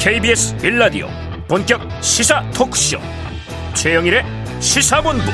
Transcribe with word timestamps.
KBS 0.00 0.56
빌라디오 0.56 1.08
본격 1.46 1.78
시사 2.02 2.42
토크쇼. 2.52 2.98
최영일의 3.74 4.24
시사본부. 4.58 5.24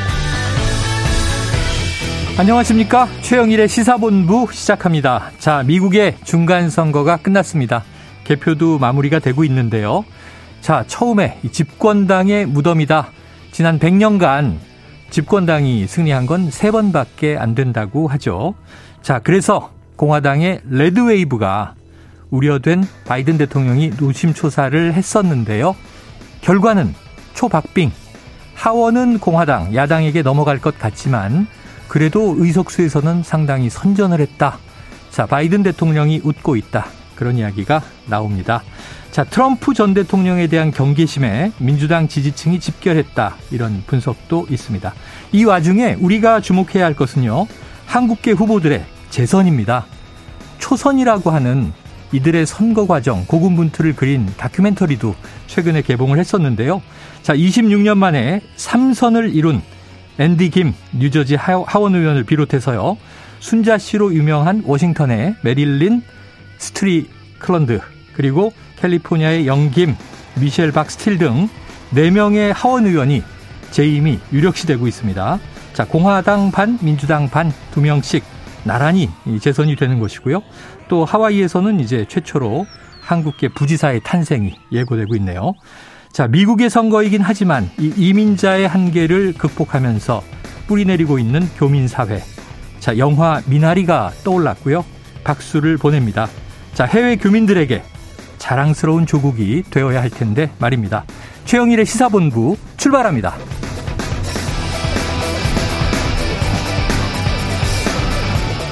안녕하십니까? 2.37 3.07
최영일의 3.23 3.69
시사본부 3.69 4.49
시작합니다. 4.51 5.31
자 5.39 5.63
미국의 5.63 6.17
중간선거가 6.25 7.19
끝났습니다. 7.19 7.85
개표도 8.25 8.81
마무리가 8.81 9.21
되고 9.21 9.45
있는데요. 9.45 10.05
자 10.61 10.83
처음에 10.89 11.39
집권당의 11.53 12.47
무덤이다. 12.47 13.13
지난 13.53 13.79
100년간 13.79 14.57
집권당이 15.11 15.87
승리한 15.87 16.27
건세 16.27 16.73
번밖에 16.73 17.37
안 17.39 17.55
된다고 17.55 18.09
하죠. 18.09 18.57
자 19.01 19.21
그래서 19.21 19.71
공화당의 19.95 20.63
레드웨이브가 20.69 21.77
우려된 22.31 22.85
바이든 23.05 23.39
대통령이 23.39 23.93
노심초사를 23.99 24.93
했었는데요. 24.95 25.77
결과는 26.41 26.95
초박빙. 27.35 27.93
하원은 28.55 29.19
공화당, 29.19 29.75
야당에게 29.75 30.23
넘어갈 30.23 30.59
것 30.59 30.79
같지만 30.79 31.47
그래도 31.89 32.35
의석수에서는 32.39 33.23
상당히 33.23 33.71
선전을 33.71 34.21
했다. 34.21 34.59
자, 35.11 35.27
바이든 35.27 35.63
대통령이 35.63 36.23
웃고 36.25 36.57
있다. 36.57 36.87
그런 37.15 37.37
이야기가 37.39 37.83
나옵니다. 38.07 38.63
자, 39.11 39.25
트럼프 39.25 39.73
전 39.73 39.95
대통령에 39.95 40.47
대한 40.47 40.71
경계심에 40.71 41.53
민주당 41.59 42.09
지지층이 42.09 42.61
집결했다. 42.61 43.37
이런 43.51 43.83
분석도 43.87 44.47
있습니다. 44.51 44.93
이 45.33 45.45
와중에 45.45 45.97
우리가 45.99 46.41
주목해야 46.41 46.85
할 46.85 46.95
것은요. 46.95 47.47
한국계 47.87 48.33
후보들의 48.33 48.85
재선입니다. 49.11 49.87
초선이라고 50.59 51.31
하는 51.31 51.73
이들의 52.13 52.47
선거 52.47 52.87
과정 52.87 53.25
고군분투를 53.27 53.97
그린 53.97 54.27
다큐멘터리도 54.37 55.15
최근에 55.47 55.83
개봉을 55.83 56.19
했었는데요. 56.19 56.83
자, 57.23 57.35
26년 57.35 57.99
만에 57.99 58.41
3선을 58.57 59.35
이룬 59.35 59.61
앤디 60.19 60.51
김 60.51 60.75
뉴저지 60.93 61.35
하원 61.37 61.95
의원을 61.95 62.25
비롯해서요. 62.25 62.97
순자 63.41 63.79
씨로 63.79 64.15
유명한 64.15 64.63
워싱턴의 64.65 65.37
메릴린 65.43 66.03
스트리클런드 66.59 67.81
그리고 68.15 68.53
캘리포니아의 68.81 69.47
영 69.47 69.77
김 69.77 69.95
미셸 70.41 70.73
박 70.73 70.91
스틸 70.91 71.19
등 71.19 71.49
4명의 71.95 72.53
하원 72.55 72.87
의원이 72.87 73.23
재임이 73.71 74.21
유력시되고 74.33 74.87
있습니다. 74.87 75.39
자, 75.75 75.85
공화당 75.85 76.51
반, 76.51 76.79
민주당 76.81 77.29
반, 77.29 77.53
2명씩 77.75 78.23
나란히 78.67 79.09
재선이 79.41 79.77
되는 79.77 80.01
것이고요. 80.01 80.43
또 80.89 81.05
하와이에서는 81.05 81.81
이제 81.81 82.05
최초로 82.09 82.67
한국계 83.01 83.49
부지사의 83.49 84.01
탄생이 84.05 84.55
예고되고 84.73 85.15
있네요. 85.17 85.55
자, 86.13 86.27
미국의 86.27 86.71
선거이긴 86.71 87.21
하지만 87.23 87.71
이 87.79 87.93
이민자의 87.97 88.67
한계를 88.67 89.35
극복하면서 89.35 90.23
뿌리 90.67 90.85
내리고 90.85 91.19
있는 91.19 91.49
교민 91.57 91.87
사회. 91.87 92.23
자, 92.81 92.99
영화 92.99 93.41
미나리가 93.47 94.13
떠올랐고요. 94.25 94.85
박수를 95.25 95.77
보냅니다. 95.77 96.29
자, 96.75 96.85
해외 96.85 97.17
교민들에게 97.17 97.83
자랑스러운 98.39 99.07
조국이 99.07 99.63
되어야 99.71 100.01
할 100.01 100.11
텐데 100.11 100.51
말입니다. 100.59 101.05
최영일의 101.45 101.87
시사본부 101.87 102.57
출발합니다. 102.77 103.35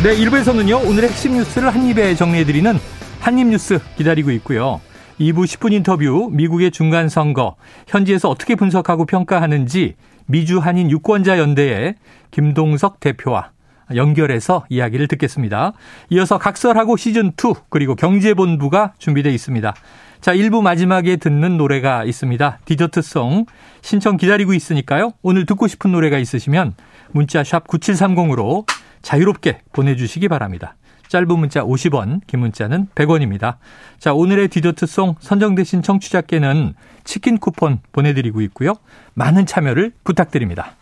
네, 0.05 0.15
1부에서는요, 0.17 0.87
오늘의 0.87 1.09
핵심 1.09 1.33
뉴스를 1.33 1.75
한입에 1.75 2.15
정리해드리는 2.15 2.77
한입뉴스 3.21 3.79
기다리고 3.97 4.33
있고요. 4.33 4.83
2부 5.19 5.47
10분 5.47 5.73
인터뷰, 5.73 6.29
미국의 6.31 6.73
중간 6.73 7.09
선거, 7.09 7.57
현지에서 7.87 8.29
어떻게 8.29 8.55
분석하고 8.55 9.07
평가하는지 9.07 9.95
미주 10.27 10.59
한인 10.59 10.91
유권자 10.91 11.39
연대의 11.39 11.95
김동석 12.33 13.01
대표와 13.01 13.53
연결해서 13.95 14.67
이야기를 14.69 15.09
듣겠습니다. 15.09 15.73
이어서 16.11 16.37
각설하고 16.37 16.99
시즌 16.99 17.29
2 17.29 17.55
그리고 17.71 17.95
경제본부가 17.95 18.93
준비되어 18.99 19.33
있습니다. 19.33 19.75
자, 20.21 20.35
1부 20.35 20.61
마지막에 20.61 21.17
듣는 21.17 21.57
노래가 21.57 22.05
있습니다. 22.05 22.59
디저트송 22.67 23.47
신청 23.81 24.19
기다리고 24.19 24.53
있으니까요. 24.53 25.13
오늘 25.23 25.47
듣고 25.47 25.67
싶은 25.67 25.93
노래가 25.93 26.19
있으시면 26.19 26.75
문자 27.13 27.43
샵 27.43 27.67
9730으로 27.67 28.67
자유롭게 29.05 29.61
보내주시기 29.73 30.27
바랍니다. 30.29 30.75
짧은 31.09 31.29
문자 31.39 31.63
50원, 31.63 32.23
긴 32.27 32.41
문자는 32.41 32.89
100원입니다. 32.95 33.59
자, 33.99 34.13
오늘의 34.15 34.49
디저트송 34.49 35.17
선정되신 35.21 35.83
청취자께는 35.83 36.75
치킨 37.05 37.39
쿠폰 37.39 37.79
보내드리고 37.93 38.41
있고요. 38.41 38.75
많은 39.13 39.47
참여를 39.47 39.93
부탁드립니다. 40.03 40.73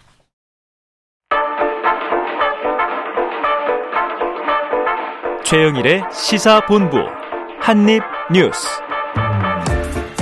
최영일의 5.44 6.04
시사본부 6.10 6.96
한입뉴스. 7.60 8.68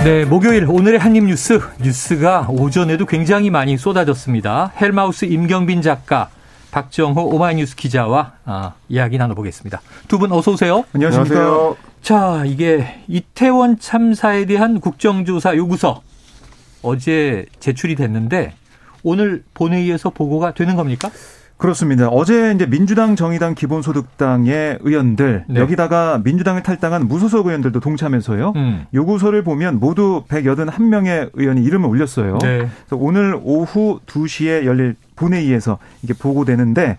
네, 0.03 0.25
목요일 0.25 0.65
오늘의 0.67 0.99
한입 0.99 1.25
뉴스 1.25 1.61
뉴스가 1.81 2.47
오전에도 2.49 3.05
굉장히 3.05 3.51
많이 3.51 3.77
쏟아졌습니다. 3.77 4.73
헬마우스 4.81 5.27
임경빈 5.27 5.83
작가, 5.83 6.31
박정호 6.71 7.27
오마이뉴스 7.35 7.77
기자와 7.77 8.33
아, 8.45 8.73
이야기 8.89 9.19
나눠보겠습니다. 9.19 9.81
두 10.09 10.19
분 10.19 10.33
어서 10.33 10.53
오세요. 10.53 10.85
안녕하십니까. 10.95 11.75
자, 12.03 12.43
이게 12.47 13.03
이태원 13.09 13.79
참사에 13.79 14.45
대한 14.47 14.81
국정조사 14.81 15.57
요구서 15.57 16.03
어제 16.83 17.47
제출이 17.59 17.95
됐는데 17.95 18.55
오늘 19.03 19.43
본회의에서 19.55 20.11
보고가 20.11 20.55
되는 20.55 20.77
겁니까? 20.77 21.11
그렇습니다. 21.57 22.09
어제 22.09 22.53
이제 22.55 22.65
민주당, 22.65 23.17
정의당, 23.17 23.55
기본소득당의 23.55 24.79
의원들 24.81 25.45
네. 25.47 25.61
여기다가 25.61 26.19
민주당을 26.25 26.63
탈당한 26.63 27.07
무소속 27.07 27.47
의원들도 27.49 27.81
동참해서요. 27.81 28.55
음. 28.57 28.87
요구서를 28.95 29.45
보면 29.45 29.79
모두 29.79 30.25
181명의 30.29 31.29
의원이 31.35 31.63
이름을 31.63 31.87
올렸어요. 31.87 32.39
네. 32.39 32.59
그래서 32.61 32.97
오늘 32.97 33.39
오후 33.43 34.01
2시에 34.07 34.65
열릴 34.65 34.97
본회의에서 35.21 35.79
이게 36.03 36.15
보고되는데 36.15 36.97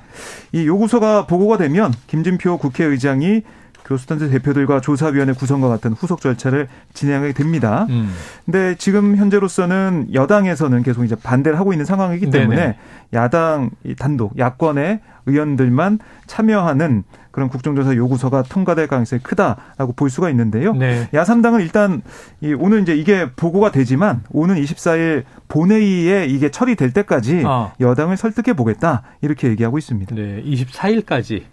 이 0.54 0.68
요구서가 0.68 1.26
보고가 1.26 1.58
되면 1.58 1.92
김진표 2.08 2.59
국회의장이 2.59 3.42
교수단체 3.86 4.30
대표들과 4.30 4.81
조사위원회 4.81 5.34
구성과 5.34 5.68
같은 5.68 5.94
후속 5.94 6.22
절차를 6.22 6.68
진행하게 6.94 7.34
됩니다. 7.34 7.88
음. 7.90 8.12
근데 8.46 8.75
지금 8.75 9.16
현재로서는 9.16 10.09
여당에서는 10.14 10.84
계속 10.84 11.03
이제 11.03 11.16
반대를 11.16 11.59
하고 11.59 11.74
있는 11.74 11.86
상황이기 11.86 12.30
때문에 12.30 12.56
네네. 12.56 12.78
야당 13.14 13.69
단독 13.97 14.38
야권의 14.38 15.02
의원들만 15.25 16.00
참여하는 16.28 17.03
그런 17.31 17.50
국정조사 17.50 17.96
요구서가 17.96 18.44
통과될 18.44 18.88
가능성이 18.88 19.22
크다라고 19.24 19.94
볼 19.94 20.09
수가 20.09 20.30
있는데요. 20.30 20.74
네. 20.74 21.08
야삼당은 21.13 21.62
일단 21.62 22.02
오늘 22.59 22.81
이제 22.81 22.96
이게 22.96 23.30
보고가 23.36 23.72
되지만 23.72 24.22
오는 24.31 24.56
24일 24.56 25.24
본회의에 25.48 26.25
이게 26.25 26.50
처리될 26.52 26.92
때까지 26.92 27.44
어. 27.46 27.72
여당을 27.80 28.18
설득해 28.18 28.53
보겠다 28.56 29.03
이렇게 29.22 29.48
얘기하고 29.50 29.78
있습니다. 29.78 30.13
네, 30.13 30.44
24일까지 30.44 31.44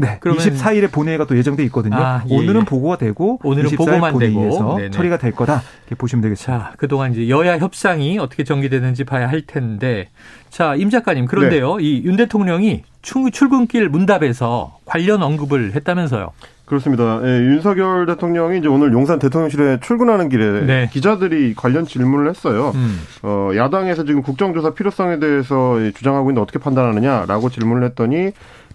네. 0.00 0.16
그러면 0.20 0.42
24일에 0.42 0.90
본회의가 0.90 1.26
또 1.26 1.36
예정돼 1.36 1.62
있거든요. 1.64 1.96
아, 1.96 2.24
예, 2.28 2.34
오늘은 2.34 2.62
예. 2.62 2.64
보고가 2.64 2.96
되고 2.96 3.38
오늘은 3.44 3.70
보고만 3.76 4.18
되고 4.18 4.90
처리가 4.90 5.18
될 5.18 5.32
거다. 5.32 5.62
이렇게 5.82 5.94
보시면 5.96 6.22
되겠습니다. 6.22 6.64
자, 6.64 6.72
그동안 6.76 7.12
이제 7.12 7.28
여야 7.28 7.58
협상이 7.58 8.18
어떻게 8.18 8.44
전개되는지 8.44 9.04
봐야 9.04 9.28
할 9.28 9.42
텐데. 9.42 10.08
자, 10.48 10.74
임 10.74 10.90
작가님 10.90 11.26
그런데요. 11.26 11.76
네. 11.76 11.84
이윤 11.84 12.16
대통령이 12.16 12.82
출근길 13.02 13.88
문답에서 13.88 14.78
관련 14.84 15.22
언급을 15.22 15.74
했다면서요. 15.74 16.32
그렇습니다. 16.70 17.20
예, 17.24 17.26
윤석열 17.26 18.06
대통령이 18.06 18.58
이제 18.58 18.68
오늘 18.68 18.92
용산 18.92 19.18
대통령실에 19.18 19.80
출근하는 19.80 20.28
길에 20.28 20.64
네. 20.64 20.88
기자들이 20.92 21.54
관련 21.56 21.84
질문을 21.84 22.30
했어요. 22.30 22.70
음. 22.76 23.00
어, 23.24 23.50
야당에서 23.56 24.04
지금 24.04 24.22
국정조사 24.22 24.74
필요성에 24.74 25.18
대해서 25.18 25.78
주장하고 25.96 26.30
있는데 26.30 26.40
어떻게 26.42 26.60
판단하느냐라고 26.60 27.50
질문을 27.50 27.82
했더니 27.88 28.30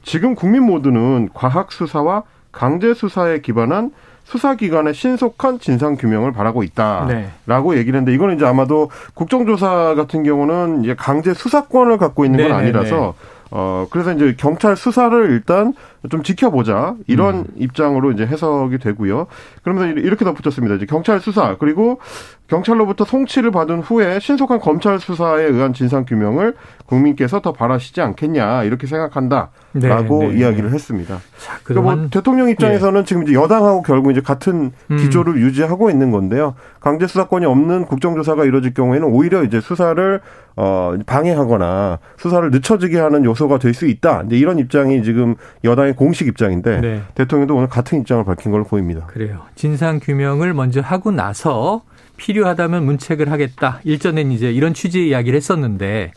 지금 0.05 0.35
국민 0.35 0.63
모두는 0.63 1.29
과학 1.33 1.71
수사와 1.71 2.23
강제 2.51 2.93
수사에 2.93 3.41
기반한 3.41 3.91
수사기관의 4.23 4.93
신속한 4.93 5.59
진상 5.59 5.97
규명을 5.97 6.31
바라고 6.31 6.63
있다라고 6.63 7.73
네. 7.73 7.79
얘기를 7.79 7.97
했는데 7.97 8.13
이거는 8.13 8.35
이제 8.35 8.45
아마도 8.45 8.89
국정조사 9.13 9.95
같은 9.95 10.23
경우는 10.23 10.83
이제 10.83 10.95
강제 10.95 11.33
수사권을 11.33 11.97
갖고 11.97 12.25
있는 12.25 12.39
건 12.39 12.47
네네네. 12.47 12.59
아니라서 12.59 13.13
어, 13.51 13.87
그래서 13.91 14.11
이제 14.13 14.35
경찰 14.37 14.75
수사를 14.75 15.29
일단 15.29 15.73
좀 16.09 16.23
지켜보자. 16.23 16.95
이런 17.07 17.35
음. 17.35 17.45
입장으로 17.55 18.11
이제 18.11 18.25
해석이 18.25 18.79
되고요. 18.79 19.27
그러면서 19.63 19.99
이렇게 19.99 20.25
덧붙였습니다. 20.25 20.75
이제 20.75 20.85
경찰 20.85 21.19
수사, 21.19 21.55
그리고 21.57 21.99
경찰로부터 22.47 23.05
송치를 23.05 23.51
받은 23.51 23.81
후에 23.81 24.19
신속한 24.19 24.59
검찰 24.59 24.99
수사에 24.99 25.43
의한 25.43 25.73
진상 25.73 26.05
규명을 26.05 26.55
국민께서 26.85 27.41
더 27.41 27.53
바라시지 27.53 28.01
않겠냐 28.01 28.63
이렇게 28.63 28.87
생각한다라고 28.87 30.19
네, 30.19 30.27
네, 30.29 30.37
이야기를 30.39 30.69
네. 30.69 30.75
했습니다. 30.75 31.19
자, 31.37 31.59
그러니까 31.63 31.95
뭐 31.95 32.07
대통령 32.09 32.49
입장에서는 32.49 33.01
네. 33.01 33.05
지금 33.05 33.23
이제 33.23 33.33
여당하고 33.33 33.81
결국 33.81 34.11
이제 34.11 34.21
같은 34.21 34.71
음. 34.91 34.97
기조를 34.97 35.33
음. 35.35 35.39
유지하고 35.39 35.89
있는 35.89 36.11
건데요. 36.11 36.55
강제 36.79 37.07
수사권이 37.07 37.45
없는 37.45 37.85
국정조사가 37.85 38.45
이뤄질 38.45 38.73
경우에는 38.73 39.07
오히려 39.07 39.43
이제 39.43 39.61
수사를 39.61 40.21
어 40.57 40.95
방해하거나 41.05 41.99
수사를 42.17 42.49
늦춰지게 42.49 42.97
하는 42.97 43.25
요소가 43.25 43.59
될 43.59 43.75
수 43.75 43.85
있다. 43.85 44.23
이제 44.25 44.37
이런 44.37 44.57
입장이 44.57 45.03
지금 45.03 45.35
여당의 45.63 45.95
공식 45.95 46.27
입장인데 46.27 46.81
네. 46.81 47.01
대통령도 47.13 47.55
오늘 47.55 47.67
같은 47.67 47.99
입장을 47.99 48.23
밝힌 48.23 48.51
걸로 48.51 48.63
보입니다. 48.63 49.05
그래요. 49.07 49.41
진상 49.53 49.99
규명을 49.99 50.53
먼저 50.53 50.79
하고 50.81 51.11
나서 51.11 51.83
필요하다면 52.17 52.85
문책을 52.85 53.31
하겠다. 53.31 53.79
일전엔 53.83 54.31
이제 54.31 54.51
이런 54.51 54.73
취지의 54.73 55.09
이야기를 55.09 55.35
했었는데 55.37 56.11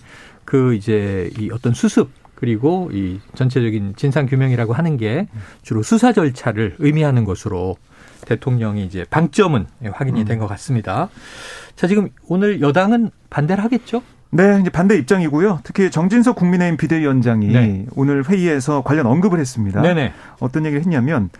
그 0.44 0.74
이제 0.74 1.30
이 1.38 1.50
어떤 1.52 1.74
수습 1.74 2.10
그리고 2.34 2.90
이 2.92 3.18
전체적인 3.34 3.94
진상 3.96 4.26
규명이라고 4.26 4.72
하는 4.72 4.96
게 4.96 5.26
주로 5.62 5.82
수사 5.82 6.12
절차를 6.12 6.76
의미하는 6.78 7.24
것으로 7.24 7.76
대통령이 8.26 8.84
이제 8.84 9.04
방점은 9.10 9.66
확인이 9.92 10.24
된 10.24 10.38
것 10.38 10.46
같습니다. 10.46 11.08
자, 11.74 11.86
지금 11.86 12.10
오늘 12.28 12.60
여당은 12.60 13.10
반대를 13.30 13.64
하겠죠? 13.64 14.02
네, 14.30 14.58
이제 14.60 14.70
반대 14.70 14.96
입장이고요. 14.96 15.60
특히 15.64 15.90
정진석 15.90 16.36
국민의힘 16.36 16.76
비대위원장이 16.76 17.46
네. 17.48 17.86
오늘 17.96 18.24
회의에서 18.28 18.82
관련 18.82 19.06
언급을 19.06 19.40
했습니다. 19.40 19.80
네네. 19.80 20.12
어떤 20.38 20.66
얘기를 20.66 20.80
했냐면 20.82 21.30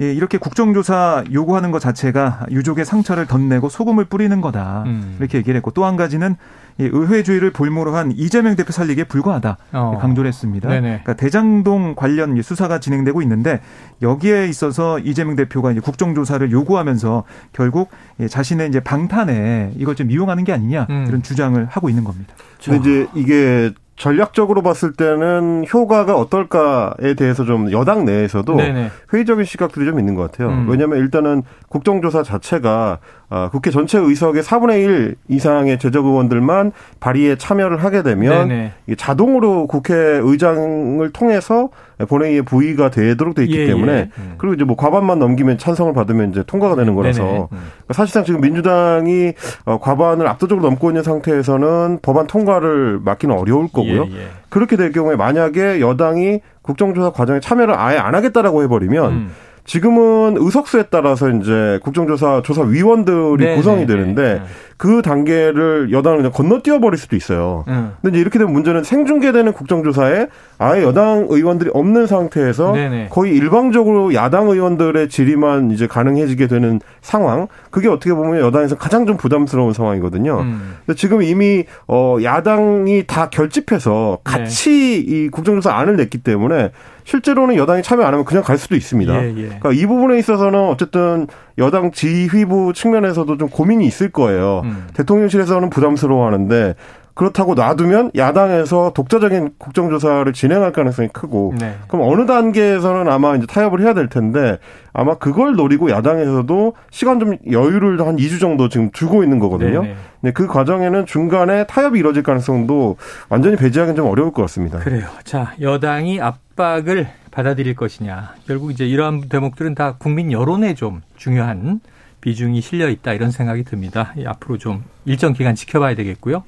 예, 0.00 0.12
이렇게 0.12 0.38
국정조사 0.38 1.24
요구하는 1.32 1.70
것 1.70 1.78
자체가 1.78 2.46
유족의 2.50 2.84
상처를 2.84 3.26
덧내고 3.26 3.68
소금을 3.68 4.06
뿌리는 4.06 4.40
거다. 4.40 4.82
음. 4.86 5.16
이렇게 5.20 5.38
얘기를 5.38 5.56
했고 5.56 5.70
또 5.70 5.84
한 5.84 5.96
가지는 5.96 6.34
이 6.78 6.88
의회주의를 6.90 7.52
볼모로 7.52 7.94
한 7.94 8.10
이재명 8.10 8.56
대표 8.56 8.72
살리기에 8.72 9.04
불과하다. 9.04 9.56
어. 9.72 9.98
강조를 10.00 10.26
했습니다. 10.26 10.68
네네. 10.68 10.80
그러니까 10.88 11.12
대장동 11.14 11.94
관련 11.94 12.40
수사가 12.42 12.80
진행되고 12.80 13.22
있는데 13.22 13.60
여기에 14.02 14.48
있어서 14.48 14.98
이재명 14.98 15.36
대표가 15.36 15.70
이제 15.70 15.80
국정조사를 15.80 16.50
요구하면서 16.50 17.22
결국 17.52 17.90
자신의 18.28 18.68
이제 18.70 18.80
방탄에 18.80 19.72
이걸 19.76 19.94
좀 19.94 20.10
이용하는 20.10 20.42
게 20.42 20.52
아니냐 20.52 20.86
음. 20.90 21.04
이런 21.06 21.22
주장을 21.22 21.64
하고 21.70 21.88
있는 21.88 22.02
겁니다. 22.02 22.34
근데 22.64 22.78
이제 22.80 23.06
이게 23.14 23.72
전략적으로 23.96 24.62
봤을 24.62 24.92
때는 24.92 25.64
효과가 25.72 26.16
어떨까에 26.16 27.14
대해서 27.16 27.44
좀 27.44 27.70
여당 27.70 28.04
내에서도 28.04 28.54
네네. 28.56 28.90
회의적인 29.12 29.44
시각들이 29.44 29.86
좀 29.86 29.98
있는 30.00 30.14
것 30.14 30.30
같아요. 30.30 30.48
음. 30.48 30.68
왜냐하면 30.68 30.98
일단은 30.98 31.42
국정조사 31.68 32.22
자체가 32.24 32.98
아, 33.23 33.23
국회 33.50 33.70
전체 33.70 33.98
의석의 33.98 34.42
4분의 34.42 34.84
1 34.84 35.14
이상의 35.28 35.78
제적 35.78 36.04
의원들만 36.04 36.72
발의에 37.00 37.36
참여를 37.36 37.82
하게 37.82 38.02
되면 38.02 38.48
네네. 38.48 38.72
자동으로 38.96 39.66
국회의장을 39.66 41.10
통해서 41.12 41.70
본회의에 42.08 42.42
부의가 42.42 42.90
되도록 42.90 43.34
돼 43.34 43.44
있기 43.44 43.60
예, 43.60 43.66
때문에 43.66 43.92
예. 43.92 44.10
음. 44.18 44.34
그리고 44.38 44.54
이제 44.54 44.64
뭐 44.64 44.76
과반만 44.76 45.18
넘기면 45.18 45.58
찬성을 45.58 45.92
받으면 45.92 46.30
이제 46.30 46.42
통과가 46.46 46.76
되는 46.76 46.94
거라서 46.94 47.48
음. 47.52 47.58
그러니까 47.58 47.92
사실상 47.92 48.24
지금 48.24 48.40
민주당이 48.40 49.32
어, 49.64 49.78
과반을 49.78 50.26
압도적으로 50.26 50.66
넘고 50.68 50.90
있는 50.90 51.02
상태에서는 51.02 52.00
법안 52.02 52.26
통과를 52.26 53.00
막기는 53.04 53.36
어려울 53.36 53.68
거고요. 53.68 54.06
예, 54.10 54.16
예. 54.16 54.26
그렇게 54.48 54.76
될 54.76 54.92
경우에 54.92 55.16
만약에 55.16 55.80
여당이 55.80 56.40
국정조사 56.62 57.10
과정에 57.10 57.40
참여를 57.40 57.74
아예 57.76 57.98
안 57.98 58.14
하겠다라고 58.14 58.62
해버리면 58.64 59.12
음. 59.12 59.30
지금은 59.64 60.36
의석수에 60.38 60.84
따라서 60.90 61.30
이제 61.30 61.78
국정조사 61.82 62.42
조사 62.44 62.62
위원들이 62.62 63.44
네, 63.44 63.56
구성이 63.56 63.80
네, 63.80 63.86
되는데 63.86 64.22
네, 64.22 64.34
네. 64.34 64.40
그 64.76 65.00
단계를 65.02 65.92
여당을 65.92 66.18
그냥 66.18 66.32
건너뛰어 66.32 66.80
버릴 66.80 66.98
수도 66.98 67.16
있어요. 67.16 67.64
음. 67.68 67.92
근데 68.02 68.16
이제 68.16 68.20
이렇게 68.20 68.38
되면 68.38 68.52
문제는 68.52 68.84
생중계되는 68.84 69.52
국정조사에 69.52 70.26
아예 70.58 70.82
여당 70.82 71.26
의원들이 71.30 71.70
없는 71.72 72.06
상태에서 72.06 72.72
네네. 72.72 73.08
거의 73.10 73.34
일방적으로 73.34 74.12
야당 74.14 74.48
의원들의 74.48 75.08
질의만 75.08 75.70
이제 75.70 75.86
가능해지게 75.86 76.46
되는 76.48 76.80
상황. 77.00 77.46
그게 77.70 77.88
어떻게 77.88 78.12
보면 78.12 78.40
여당에서 78.40 78.76
가장 78.76 79.06
좀 79.06 79.16
부담스러운 79.16 79.72
상황이거든요. 79.72 80.40
음. 80.40 80.76
근데 80.84 80.98
지금 80.98 81.22
이미 81.22 81.64
어 81.88 82.18
야당이 82.22 83.04
다 83.06 83.30
결집해서 83.30 84.18
같이 84.24 84.70
네. 84.70 85.14
이 85.14 85.28
국정조사 85.28 85.74
안을 85.74 85.96
냈기 85.96 86.18
때문에 86.18 86.72
실제로는 87.04 87.56
여당이 87.56 87.82
참여 87.82 88.02
안 88.02 88.12
하면 88.14 88.24
그냥 88.24 88.42
갈 88.42 88.58
수도 88.58 88.74
있습니다. 88.74 89.14
예, 89.22 89.28
예. 89.28 89.42
그러니까 89.44 89.72
이 89.72 89.86
부분에 89.86 90.18
있어서는 90.18 90.58
어쨌든 90.58 91.26
여당 91.58 91.92
지휘부 91.92 92.72
측면에서도 92.74 93.36
좀 93.36 93.48
고민이 93.48 93.86
있을 93.86 94.10
거예요. 94.10 94.62
음. 94.64 94.86
대통령실에서는 94.94 95.70
부담스러워하는데 95.70 96.74
그렇다고 97.14 97.54
놔두면 97.54 98.10
야당에서 98.16 98.92
독자적인 98.94 99.54
국정조사를 99.58 100.32
진행할 100.32 100.72
가능성이 100.72 101.08
크고 101.08 101.54
네. 101.58 101.76
그럼 101.86 102.08
어느 102.08 102.26
단계에서는 102.26 103.10
아마 103.10 103.36
이제 103.36 103.46
타협을 103.46 103.80
해야 103.80 103.94
될 103.94 104.08
텐데 104.08 104.58
아마 104.92 105.16
그걸 105.16 105.54
노리고 105.54 105.90
야당에서도 105.90 106.74
시간 106.90 107.20
좀 107.20 107.36
여유를 107.50 108.00
한 108.00 108.16
2주 108.16 108.40
정도 108.40 108.68
지금 108.68 108.90
주고 108.92 109.22
있는 109.22 109.38
거거든요. 109.38 109.82
네, 109.82 109.88
네. 109.88 109.96
네, 110.22 110.30
그 110.32 110.46
과정에는 110.46 111.06
중간에 111.06 111.66
타협이 111.66 111.98
이뤄질 112.00 112.24
가능성도 112.24 112.96
완전히 113.28 113.56
배제하기는 113.56 113.96
좀 113.96 114.06
어려울 114.08 114.32
것 114.32 114.42
같습니다. 114.42 114.78
그래요. 114.80 115.06
자, 115.22 115.54
여당이 115.60 116.20
압박을 116.20 117.08
받아들일 117.30 117.74
것이냐. 117.76 118.34
결국 118.46 118.72
이제 118.72 118.86
이러한 118.86 119.28
대목들은 119.28 119.74
다 119.74 119.96
국민 119.98 120.32
여론에 120.32 120.74
좀 120.74 121.02
중요한 121.16 121.80
비중이 122.20 122.60
실려 122.62 122.88
있다 122.88 123.12
이런 123.12 123.30
생각이 123.30 123.64
듭니다. 123.64 124.14
앞으로 124.26 124.56
좀 124.56 124.82
일정 125.04 125.34
기간 125.34 125.54
지켜봐야 125.54 125.94
되겠고요. 125.94 126.42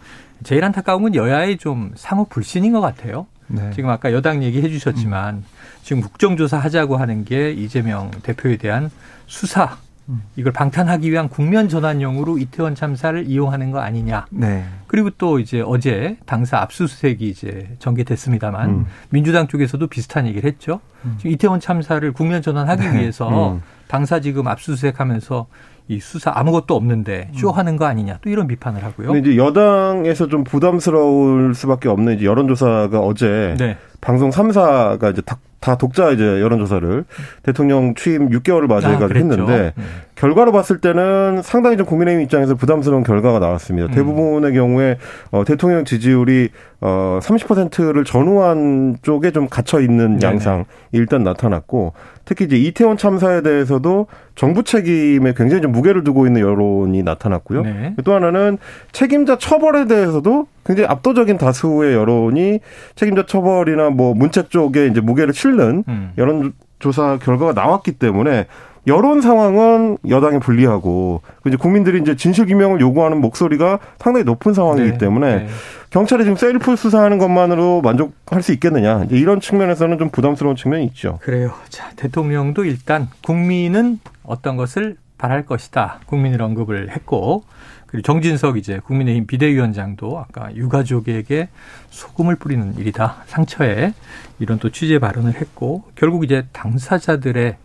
제일 0.45 0.65
안타까운 0.65 1.03
건 1.03 1.15
여야의 1.15 1.59
좀 1.59 1.93
상호 1.97 2.25
불신인 2.25 2.73
것 2.73 2.81
같아요. 2.81 3.27
네. 3.49 3.71
지금 3.75 3.91
아까 3.91 4.13
여당 4.13 4.43
얘기해 4.43 4.69
주셨지만 4.69 5.37
음. 5.37 5.45
지금 5.83 6.03
국정조사 6.03 6.59
하자고 6.59 6.97
하는 6.97 7.25
게 7.25 7.53
이재명 7.53 8.11
대표에 8.23 8.57
대한 8.57 8.91
수사 9.27 9.79
음. 10.09 10.23
이걸 10.37 10.53
방탄하기 10.53 11.11
위한 11.11 11.29
국면 11.29 11.69
전환용으로 11.69 12.39
이태원 12.39 12.75
참사를 12.75 13.27
이용하는 13.27 13.71
거 13.73 13.81
아니냐. 13.81 14.27
네. 14.31 14.65
그리고 14.87 15.11
또 15.11 15.41
이제 15.41 15.63
어제 15.65 16.17
당사 16.27 16.59
압수수색이 16.59 17.29
이제 17.29 17.77
전개됐습니다만 17.81 18.71
음. 18.71 18.87
민주당 19.11 19.49
쪽에서도 19.49 19.85
비슷한 19.89 20.27
얘기를 20.27 20.49
했죠. 20.49 20.81
음. 21.05 21.15
지금 21.19 21.33
이태원 21.33 21.61
참사를 21.61 22.13
국면 22.13 22.43
전환하기 22.43 22.89
네. 22.89 22.99
위해서 22.99 23.55
음. 23.55 23.63
당사 23.89 24.21
지금 24.21 24.47
압수수색하면서 24.47 25.47
이 25.89 26.01
수사 26.01 26.33
아무것도 26.35 26.75
없는데 26.75 27.31
음. 27.33 27.35
쇼하는 27.35 27.77
거 27.77 27.85
아니냐 27.85 28.19
또 28.23 28.31
이런 28.31 28.47
비판을 28.47 28.83
하고요. 28.83 29.13
근데 29.13 29.31
이제 29.31 29.39
여당에서 29.39 30.27
좀 30.27 30.43
부담스러울 30.45 31.55
수밖에 31.55 31.89
없는 31.89 32.17
이제 32.17 32.25
여론조사가 32.27 33.01
어제 33.01 33.55
네. 33.59 33.77
방송 34.01 34.31
3사가 34.31 35.13
이제 35.13 35.23
다, 35.23 35.39
다 35.67 35.75
독자 35.75 36.13
이제 36.13 36.23
여론조사를 36.23 37.05
대통령 37.43 37.97
취임 37.97 38.31
6개월을 38.31 38.69
맞이해가지고 38.69 39.13
아, 39.13 39.19
했는데 39.19 39.73
음. 39.77 39.85
결과로 40.15 40.53
봤을 40.53 40.81
때는 40.81 41.41
상당히 41.43 41.77
좀 41.77 41.87
국민의힘 41.87 42.23
입장에서 42.23 42.55
부담스러운 42.55 43.03
결과가 43.03 43.41
나왔습니다. 43.41 43.89
음. 43.89 43.91
대부분의 43.91 44.53
경우에 44.53 44.97
어, 45.33 45.43
대통령 45.45 45.85
지지율이 45.85 46.51
어, 46.81 47.19
30%를 47.21 48.05
전후한 48.05 48.99
쪽에 49.03 49.33
좀 49.33 49.49
갇혀 49.49 49.81
있는 49.81 50.23
양상이 50.23 50.63
일단 50.93 51.25
나타났고 51.25 51.95
특히 52.25 52.45
이제 52.45 52.57
이태원 52.57 52.97
참사에 52.97 53.43
대해서도 53.43 54.07
정부 54.37 54.63
책임에 54.63 55.35
굉장히 55.37 55.63
좀 55.63 55.73
무게를 55.73 56.05
두고 56.05 56.29
있는 56.29 56.43
여론이 56.43 57.03
나타났고요. 57.03 57.63
네. 57.63 57.97
또 58.05 58.15
하나는 58.15 58.59
책임자 58.93 59.37
처벌에 59.37 59.87
대해서도 59.87 60.47
굉장히 60.67 60.89
압도적인 60.89 61.39
다수의 61.39 61.95
여론이 61.95 62.61
책임자 62.97 63.25
처벌이나 63.25 63.91
뭐 63.91 64.15
문책 64.15 64.51
쪽에 64.51 64.87
이제 64.87 65.01
무게를 65.01 65.33
실는 65.33 65.85
음. 65.89 66.13
여론 66.19 66.53
조사 66.79 67.19
결과가 67.19 67.53
나왔기 67.53 67.93
때문에 67.93 68.47
여론 68.87 69.21
상황은 69.21 69.99
여당에 70.09 70.39
불리하고 70.39 71.23
이제 71.47 71.57
국민들이 71.57 72.01
이제 72.01 72.15
진실 72.15 72.47
규명을 72.47 72.81
요구하는 72.81 73.21
목소리가 73.21 73.81
상당히 73.99 74.25
높은 74.25 74.55
상황이기 74.55 74.93
네. 74.93 74.99
때문에 74.99 75.37
네. 75.37 75.49
경찰이 75.91 76.25
지금 76.25 76.37
셀프 76.37 76.77
수사하는 76.77 77.19
것만으로 77.19 77.81
만족할 77.83 78.43
수 78.43 78.53
있겠느냐 78.53 79.07
이런 79.11 79.41
측면에서는 79.41 79.99
좀 79.99 80.11
부담스러운 80.11 80.55
측면이 80.55 80.85
있죠. 80.87 81.19
그래요. 81.23 81.53
자 81.69 81.91
대통령도 81.97 82.65
일단 82.65 83.09
국민은 83.25 83.99
어떤 84.23 84.57
것을 84.57 84.97
바랄 85.19 85.47
것이다 85.47 86.01
국민을 86.07 86.43
언급을 86.43 86.91
했고 86.91 87.45
그리고 87.87 88.03
정진석 88.03 88.57
이제 88.57 88.81
국민의힘 88.85 89.27
비대위원장도 89.27 90.19
아까 90.19 90.55
유가족에게 90.55 91.49
소금을 91.91 92.37
뿌리는 92.37 92.77
일이다 92.77 93.25
상처에 93.27 93.95
이런 94.39 94.59
또 94.59 94.71
취재 94.71 94.99
발언을 94.99 95.35
했고 95.35 95.85
결국 95.95 96.25
이제 96.25 96.47
당사자들의 96.53 97.57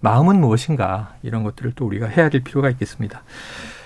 마음은 0.00 0.40
무엇인가 0.40 1.14
이런 1.22 1.42
것들을 1.42 1.72
또 1.74 1.86
우리가 1.86 2.06
해야 2.06 2.28
될 2.28 2.42
필요가 2.42 2.70
있겠습니다. 2.70 3.22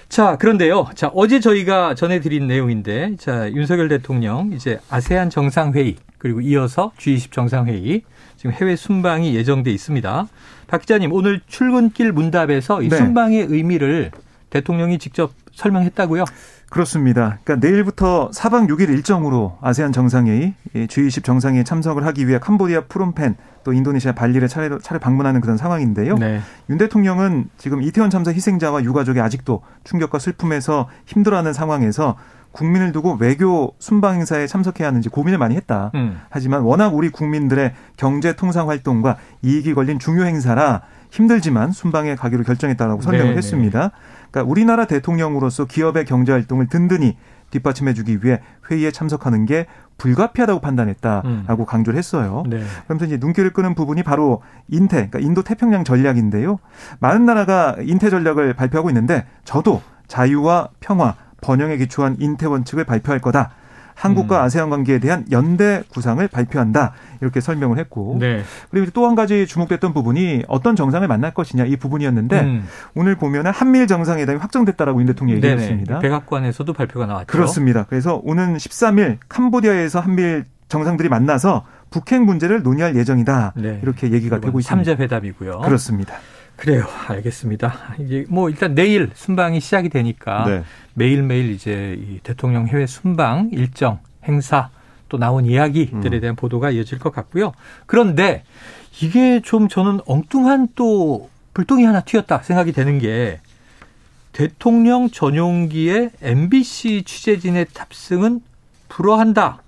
자, 0.08 0.36
그런데요. 0.36 0.88
자, 0.94 1.10
어제 1.14 1.40
저희가 1.40 1.94
전해드린 1.94 2.46
내용인데, 2.46 3.16
자, 3.16 3.50
윤석열 3.50 3.88
대통령 3.88 4.52
이제 4.52 4.78
아세안 4.90 5.30
정상회의 5.30 5.96
그리고 6.18 6.42
이어서 6.42 6.92
G20 6.98 7.32
정상회의 7.32 8.02
지금 8.36 8.52
해외 8.52 8.76
순방이 8.76 9.34
예정돼 9.34 9.70
있습니다. 9.70 10.28
박 10.66 10.80
기자님 10.82 11.12
오늘 11.12 11.40
출근길 11.46 12.12
문답에서 12.12 12.82
이 12.82 12.90
네. 12.90 12.96
순방의 12.96 13.46
의미를 13.48 14.10
대통령이 14.52 14.98
직접 14.98 15.32
설명했다고요? 15.54 16.24
그렇습니다. 16.70 17.38
그러니까 17.44 17.66
내일부터 17.66 18.30
4박 18.30 18.68
6일 18.68 18.88
일정으로 18.90 19.58
아세안 19.60 19.92
정상회의, 19.92 20.54
G20 20.74 21.24
정상회에 21.24 21.64
참석을 21.64 22.06
하기 22.06 22.28
위해 22.28 22.38
캄보디아 22.38 22.84
프롬펜 22.88 23.36
또 23.64 23.72
인도네시아 23.72 24.12
발리를 24.12 24.46
차례, 24.48 24.70
차례 24.80 24.98
방문하는 24.98 25.40
그런 25.40 25.56
상황인데요. 25.56 26.16
네. 26.16 26.40
윤 26.70 26.78
대통령은 26.78 27.48
지금 27.58 27.82
이태원 27.82 28.10
참사 28.10 28.32
희생자와 28.32 28.84
유가족이 28.84 29.20
아직도 29.20 29.62
충격과 29.84 30.18
슬픔에서 30.18 30.88
힘들어하는 31.06 31.52
상황에서 31.52 32.16
국민을 32.52 32.92
두고 32.92 33.16
외교 33.18 33.74
순방 33.78 34.16
행사에 34.16 34.46
참석해야 34.46 34.88
하는지 34.88 35.08
고민을 35.08 35.38
많이 35.38 35.56
했다. 35.56 35.90
음. 35.94 36.20
하지만 36.28 36.62
워낙 36.62 36.94
우리 36.94 37.08
국민들의 37.08 37.72
경제 37.96 38.34
통상 38.34 38.68
활동과 38.68 39.16
이익이 39.42 39.74
걸린 39.74 39.98
중요 39.98 40.24
행사라 40.24 40.82
힘들지만 41.10 41.72
순방에 41.72 42.14
가기로 42.14 42.44
결정했다라고 42.44 43.02
설명을 43.02 43.26
네네. 43.28 43.36
했습니다. 43.36 43.90
그러니까 44.32 44.50
우리나라 44.50 44.86
대통령으로서 44.86 45.66
기업의 45.66 46.06
경제 46.06 46.32
활동을 46.32 46.66
든든히 46.66 47.16
뒷받침해주기 47.50 48.20
위해 48.24 48.40
회의에 48.70 48.90
참석하는 48.90 49.44
게 49.44 49.66
불가피하다고 49.98 50.60
판단했다라고 50.60 51.62
음. 51.62 51.66
강조를 51.66 51.98
했어요. 51.98 52.42
네. 52.48 52.62
그러면서 52.84 53.04
이제 53.04 53.18
눈길을 53.18 53.52
끄는 53.52 53.74
부분이 53.74 54.02
바로 54.02 54.42
인태, 54.68 54.96
그러니까 54.96 55.18
인도 55.20 55.42
태평양 55.42 55.84
전략인데요. 55.84 56.58
많은 56.98 57.26
나라가 57.26 57.76
인태 57.80 58.10
전략을 58.10 58.54
발표하고 58.54 58.88
있는데 58.90 59.26
저도 59.44 59.82
자유와 60.08 60.70
평화, 60.80 61.14
번영에 61.42 61.76
기초한 61.76 62.16
인태 62.18 62.46
원칙을 62.46 62.84
발표할 62.84 63.20
거다. 63.20 63.50
한국과 64.02 64.40
음. 64.40 64.42
아세안 64.44 64.68
관계에 64.70 64.98
대한 64.98 65.24
연대 65.30 65.82
구상을 65.92 66.26
발표한다. 66.26 66.92
이렇게 67.20 67.40
설명을 67.40 67.78
했고. 67.78 68.16
네. 68.18 68.42
그리고 68.70 68.90
또 68.92 69.06
한 69.06 69.14
가지 69.14 69.46
주목됐던 69.46 69.92
부분이 69.94 70.44
어떤 70.48 70.74
정상을 70.76 71.06
만날 71.06 71.34
것이냐 71.34 71.64
이 71.66 71.76
부분이었는데 71.76 72.40
음. 72.40 72.66
오늘 72.94 73.16
보면은 73.16 73.50
한미일 73.50 73.86
정상회담이 73.86 74.38
확정됐다라고 74.38 75.00
윤 75.00 75.06
대통령이 75.06 75.40
네네. 75.40 75.52
얘기했습니다. 75.54 75.98
백악관에서도 76.00 76.72
발표가 76.72 77.06
나왔죠. 77.06 77.26
그렇습니다. 77.26 77.84
그래서 77.88 78.20
오는 78.24 78.56
13일 78.56 79.18
캄보디아에서 79.28 80.00
한미일 80.00 80.44
정상들이 80.68 81.08
만나서 81.08 81.64
북핵 81.90 82.22
문제를 82.22 82.62
논의할 82.62 82.96
예정이다. 82.96 83.52
네. 83.56 83.80
이렇게 83.82 84.10
얘기가 84.12 84.40
되고 84.40 84.58
있습니다. 84.58 84.92
3자 84.94 84.98
회담이고요. 84.98 85.60
그렇습니다. 85.60 86.14
그래요. 86.56 86.84
알겠습니다. 87.08 87.74
이제 87.98 88.24
뭐 88.28 88.48
일단 88.48 88.74
내일 88.74 89.10
순방이 89.14 89.60
시작이 89.60 89.88
되니까 89.88 90.44
네. 90.46 90.62
매일매일 90.94 91.50
이제 91.50 91.98
이 91.98 92.18
대통령 92.22 92.66
해외 92.68 92.86
순방 92.86 93.50
일정, 93.52 93.98
행사 94.24 94.70
또 95.08 95.18
나온 95.18 95.44
이야기들에 95.44 96.18
음. 96.18 96.20
대한 96.20 96.34
음. 96.34 96.36
보도가 96.36 96.70
이어질 96.70 96.98
것 96.98 97.12
같고요. 97.12 97.52
그런데 97.86 98.44
이게 99.00 99.40
좀 99.40 99.68
저는 99.68 100.00
엉뚱한 100.06 100.68
또 100.74 101.30
불똥이 101.54 101.84
하나 101.84 102.00
튀었다 102.00 102.38
생각이 102.38 102.72
되는 102.72 102.98
게 102.98 103.40
대통령 104.32 105.10
전용기의 105.10 106.10
MBC 106.22 107.02
취재진의 107.04 107.66
탑승은 107.74 108.40
불허한다. 108.88 109.62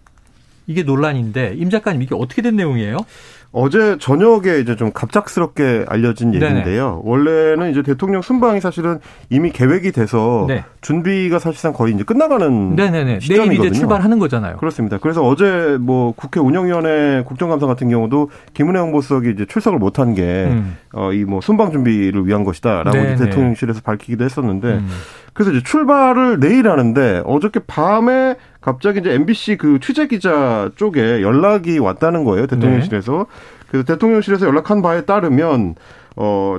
이게 0.66 0.82
논란인데 0.82 1.54
임 1.56 1.68
작가님 1.68 2.00
이게 2.02 2.14
어떻게 2.14 2.40
된 2.40 2.56
내용이에요? 2.56 2.96
어제 3.56 3.96
저녁에 4.00 4.58
이제 4.60 4.74
좀 4.74 4.90
갑작스럽게 4.92 5.84
알려진 5.88 6.34
얘기인데요. 6.34 6.90
네네. 6.90 7.00
원래는 7.04 7.70
이제 7.70 7.82
대통령 7.82 8.20
순방이 8.20 8.60
사실은 8.60 8.98
이미 9.30 9.50
계획이 9.52 9.92
돼서 9.92 10.44
네. 10.48 10.64
준비가 10.80 11.38
사실상 11.38 11.72
거의 11.72 11.94
이제 11.94 12.02
끝나가는 12.02 12.74
네네네. 12.74 13.20
시점이거든요. 13.20 13.60
내일 13.60 13.70
이제 13.70 13.78
출발하는 13.78 14.18
거잖아요. 14.18 14.56
그렇습니다. 14.56 14.98
그래서 14.98 15.22
어제 15.22 15.78
뭐 15.80 16.12
국회 16.16 16.40
운영위원회 16.40 17.22
국정감사 17.22 17.68
같은 17.68 17.88
경우도 17.88 18.30
김은혜 18.54 18.80
홍보수석이 18.80 19.30
이제 19.30 19.46
출석을 19.46 19.78
못한 19.78 20.14
게 20.14 20.22
음. 20.22 20.76
어, 20.92 21.12
이뭐 21.12 21.40
순방 21.40 21.70
준비를 21.70 22.26
위한 22.26 22.42
것이다라고 22.42 22.90
대통령실에서 22.90 23.82
밝히기도 23.82 24.24
했었는데 24.24 24.66
음. 24.68 24.88
그래서 25.32 25.52
이제 25.52 25.62
출발을 25.62 26.40
내일 26.40 26.68
하는데 26.68 27.22
어저께 27.24 27.60
밤에 27.66 28.36
갑자기 28.64 29.00
이제 29.00 29.12
MBC 29.12 29.58
그 29.58 29.78
취재 29.78 30.06
기자 30.06 30.70
쪽에 30.76 31.20
연락이 31.20 31.78
왔다는 31.78 32.24
거예요. 32.24 32.46
대통령실에서. 32.46 33.12
네. 33.12 33.24
그래서 33.68 33.84
대통령실에서 33.84 34.46
연락한 34.46 34.80
바에 34.80 35.02
따르면 35.02 35.74
어 36.16 36.56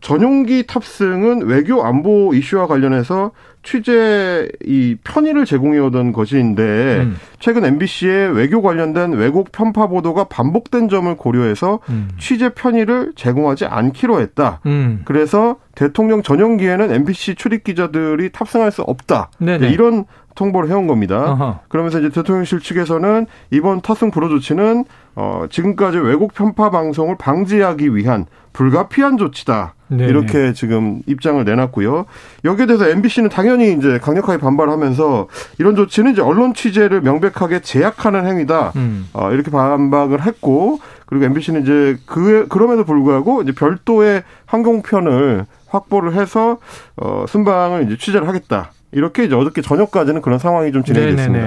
전용기 0.00 0.66
탑승은 0.66 1.46
외교 1.46 1.84
안보 1.84 2.34
이슈와 2.34 2.66
관련해서 2.66 3.30
취재 3.62 4.48
이 4.64 4.96
편의를 5.04 5.44
제공해오던 5.44 6.12
것인데 6.12 7.02
음. 7.04 7.16
최근 7.44 7.66
MBC의 7.66 8.34
외교 8.34 8.62
관련된 8.62 9.12
왜곡 9.12 9.52
편파 9.52 9.88
보도가 9.88 10.24
반복된 10.24 10.88
점을 10.88 11.14
고려해서 11.14 11.78
음. 11.90 12.08
취재 12.18 12.48
편의를 12.48 13.12
제공하지 13.16 13.66
않기로 13.66 14.18
했다. 14.22 14.60
음. 14.64 15.02
그래서 15.04 15.56
대통령 15.74 16.22
전용기에는 16.22 16.90
MBC 16.90 17.34
출입 17.34 17.62
기자들이 17.64 18.32
탑승할 18.32 18.72
수 18.72 18.80
없다. 18.80 19.28
네네. 19.36 19.68
이런 19.72 20.06
통보를 20.34 20.70
해온 20.70 20.86
겁니다. 20.86 21.32
어허. 21.32 21.60
그러면서 21.68 21.98
이제 22.00 22.08
대통령실 22.08 22.60
측에서는 22.60 23.26
이번 23.50 23.82
탑승 23.82 24.10
불허 24.10 24.30
조치는 24.30 24.86
어 25.14 25.44
지금까지 25.50 25.98
왜곡 25.98 26.32
편파 26.32 26.70
방송을 26.70 27.16
방지하기 27.18 27.94
위한 27.94 28.24
불가피한 28.54 29.18
조치다. 29.18 29.74
네네. 29.88 30.06
이렇게 30.06 30.52
지금 30.54 31.02
입장을 31.06 31.44
내놨고요. 31.44 32.06
여기에 32.44 32.66
대해서 32.66 32.88
MBC는 32.88 33.28
당연히 33.28 33.72
이제 33.72 33.98
강력하게 33.98 34.38
반발하면서 34.38 35.28
이런 35.58 35.76
조치는 35.76 36.12
이제 36.12 36.22
언론 36.22 36.54
취재를 36.54 37.02
명백 37.02 37.33
하게 37.40 37.60
제약하는 37.60 38.26
행위다. 38.26 38.72
음. 38.76 39.08
어, 39.12 39.32
이렇게 39.32 39.50
반박을 39.50 40.22
했고 40.22 40.78
그리고 41.06 41.24
MBC는 41.26 41.62
이제 41.62 41.96
그 42.06 42.46
그럼에도 42.48 42.84
불구하고 42.84 43.42
이제 43.42 43.52
별도의 43.52 44.22
항공편을 44.46 45.46
확보를 45.68 46.14
해서 46.14 46.58
어 46.96 47.24
순방을 47.28 47.84
이제 47.84 47.96
취재를 47.96 48.28
하겠다. 48.28 48.70
이렇게 48.92 49.24
이제 49.24 49.34
어저께 49.34 49.60
저녁까지는 49.62 50.22
그런 50.22 50.38
상황이 50.38 50.72
좀 50.72 50.84
진행이 50.84 51.16
됐습니다. 51.16 51.46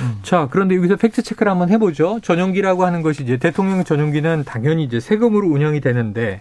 음. 0.00 0.18
자, 0.22 0.48
그런데 0.50 0.74
여기서 0.76 0.96
팩트 0.96 1.22
체크를 1.22 1.50
한번 1.50 1.68
해보죠. 1.68 2.20
전용기라고 2.20 2.84
하는 2.84 3.02
것이 3.02 3.22
이제 3.22 3.36
대통령 3.36 3.84
전용기는 3.84 4.44
당연히 4.44 4.84
이제 4.84 5.00
세금으로 5.00 5.46
운영이 5.48 5.80
되는데 5.80 6.40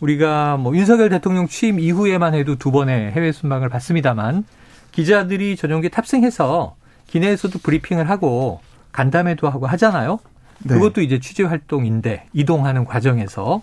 우리가 0.00 0.56
뭐 0.56 0.74
윤석열 0.74 1.08
대통령 1.10 1.46
취임 1.46 1.78
이후에만 1.78 2.34
해도 2.34 2.56
두 2.56 2.70
번의 2.70 3.12
해외 3.12 3.32
순방을 3.32 3.68
받습니다만 3.68 4.44
기자들이 4.92 5.56
전용기 5.56 5.90
탑승해서 5.90 6.74
기내에서도 7.12 7.58
브리핑을 7.58 8.08
하고 8.08 8.60
간담회도 8.92 9.48
하고 9.48 9.66
하잖아요. 9.66 10.18
네. 10.64 10.74
그것도 10.74 11.02
이제 11.02 11.20
취재 11.20 11.42
활동인데 11.42 12.26
이동하는 12.32 12.86
과정에서 12.86 13.62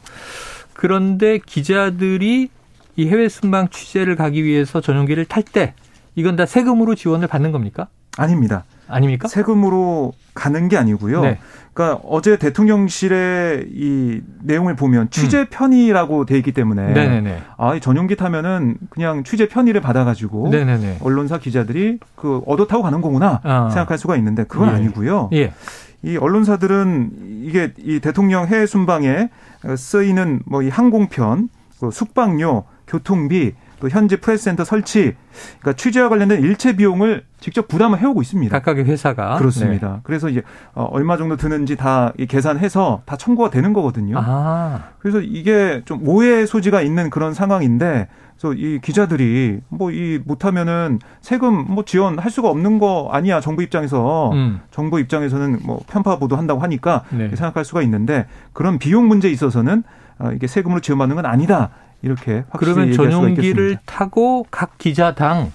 그런데 0.74 1.40
기자들이 1.44 2.50
이 2.96 3.08
해외 3.08 3.28
순방 3.28 3.70
취재를 3.70 4.16
가기 4.16 4.44
위해서 4.44 4.82
전용기를 4.82 5.26
탈 5.26 5.42
때 5.42 5.74
이건 6.16 6.36
다 6.36 6.46
세금으로 6.46 6.94
지원을 6.94 7.28
받는 7.28 7.52
겁니까? 7.52 7.88
아닙니다. 8.18 8.66
아닙니까? 8.90 9.28
세금으로 9.28 10.14
가는 10.34 10.68
게 10.68 10.78
아니고요. 10.78 11.22
네. 11.22 11.40
그러니까 11.74 12.02
어제 12.04 12.38
대통령실의 12.38 13.68
이 13.72 14.22
내용을 14.44 14.76
보면 14.76 15.10
취재 15.12 15.40
음. 15.42 15.46
편의라고 15.50 16.26
돼 16.26 16.38
있기 16.38 16.52
때문에 16.52 16.94
네네네. 16.94 17.42
아, 17.58 17.76
이 17.76 17.80
전용기 17.80 18.16
타면은 18.16 18.78
그냥 18.90 19.24
취재 19.24 19.48
편의를 19.48 19.80
받아가지고 19.80 20.50
네네네. 20.50 20.98
언론사 21.02 21.38
기자들이 21.38 22.00
그 22.16 22.42
얻어 22.46 22.68
타고 22.68 22.84
가는 22.84 23.00
거구나 23.02 23.40
아. 23.44 23.70
생각할 23.70 23.98
수가 23.98 24.18
있는데 24.18 24.44
그건 24.44 24.70
예. 24.70 24.74
아니고요. 24.74 25.30
예. 25.34 25.54
이 26.02 26.18
언론사들은 26.18 27.12
이게 27.44 27.74
이 27.78 28.00
대통령 28.00 28.48
해외 28.48 28.66
순방에 28.66 29.30
쓰이는 29.78 30.42
뭐 30.46 30.62
이 30.64 30.70
항공편, 30.70 31.50
그 31.80 31.92
숙박료, 31.92 32.64
교통비 32.88 33.54
또 33.80 33.90
현지 33.90 34.18
프레스센터 34.18 34.64
설치, 34.64 35.16
그러니까 35.60 35.74
취재와 35.74 36.10
관련된 36.10 36.42
일체 36.42 36.76
비용을 36.76 37.24
직접 37.40 37.68
부담을 37.68 38.00
해오고 38.00 38.22
있습니다. 38.22 38.58
각각의 38.60 38.86
회사가 38.86 39.38
그렇습니다. 39.38 39.94
네. 39.94 40.00
그래서 40.04 40.30
이제 40.30 40.42
어, 40.74 40.84
얼마 40.92 41.18
정도 41.18 41.38
드는지 41.38 41.76
다 41.76 42.12
계산해서 42.28 43.04
다 43.06 43.16
청구가 43.16 43.50
되는 43.50 43.74
거거든요. 43.74 44.18
아. 44.20 44.90
그래서 45.00 45.22
이게 45.22 45.82
좀 45.86 46.08
오해 46.08 46.46
소지가 46.46 46.82
있는 46.82 47.10
그런 47.10 47.34
상황인데, 47.34 48.08
그래서 48.40 48.54
이 48.54 48.80
기자들이 48.82 49.60
뭐 49.70 49.90
이 49.92 50.20
못하면은 50.24 51.00
세금 51.22 51.66
뭐 51.68 51.84
지원할 51.84 52.30
수가 52.32 52.50
없는 52.50 52.80
거 52.80 53.10
아니야 53.12 53.42
정부 53.42 53.64
입장에서 53.64 54.32
음. 54.32 54.62
정부 54.72 55.00
입장에서는 55.00 55.60
뭐 55.66 55.82
편파 55.88 56.20
보도 56.20 56.36
한다고 56.38 56.62
하니까 56.62 57.04
네. 57.10 57.28
생각할 57.30 57.66
수가 57.66 57.82
있는데 57.82 58.28
그런 58.54 58.78
비용 58.78 59.08
문제에 59.08 59.32
있어서는 59.32 59.84
어, 60.20 60.32
이게 60.34 60.48
세금으로 60.48 60.80
지원받는 60.82 61.16
건 61.16 61.26
아니다. 61.26 61.72
이렇게 62.02 62.44
그러면 62.58 62.92
전용기를 62.94 63.78
타고 63.86 64.46
각 64.52 64.78
기자당 64.78 65.52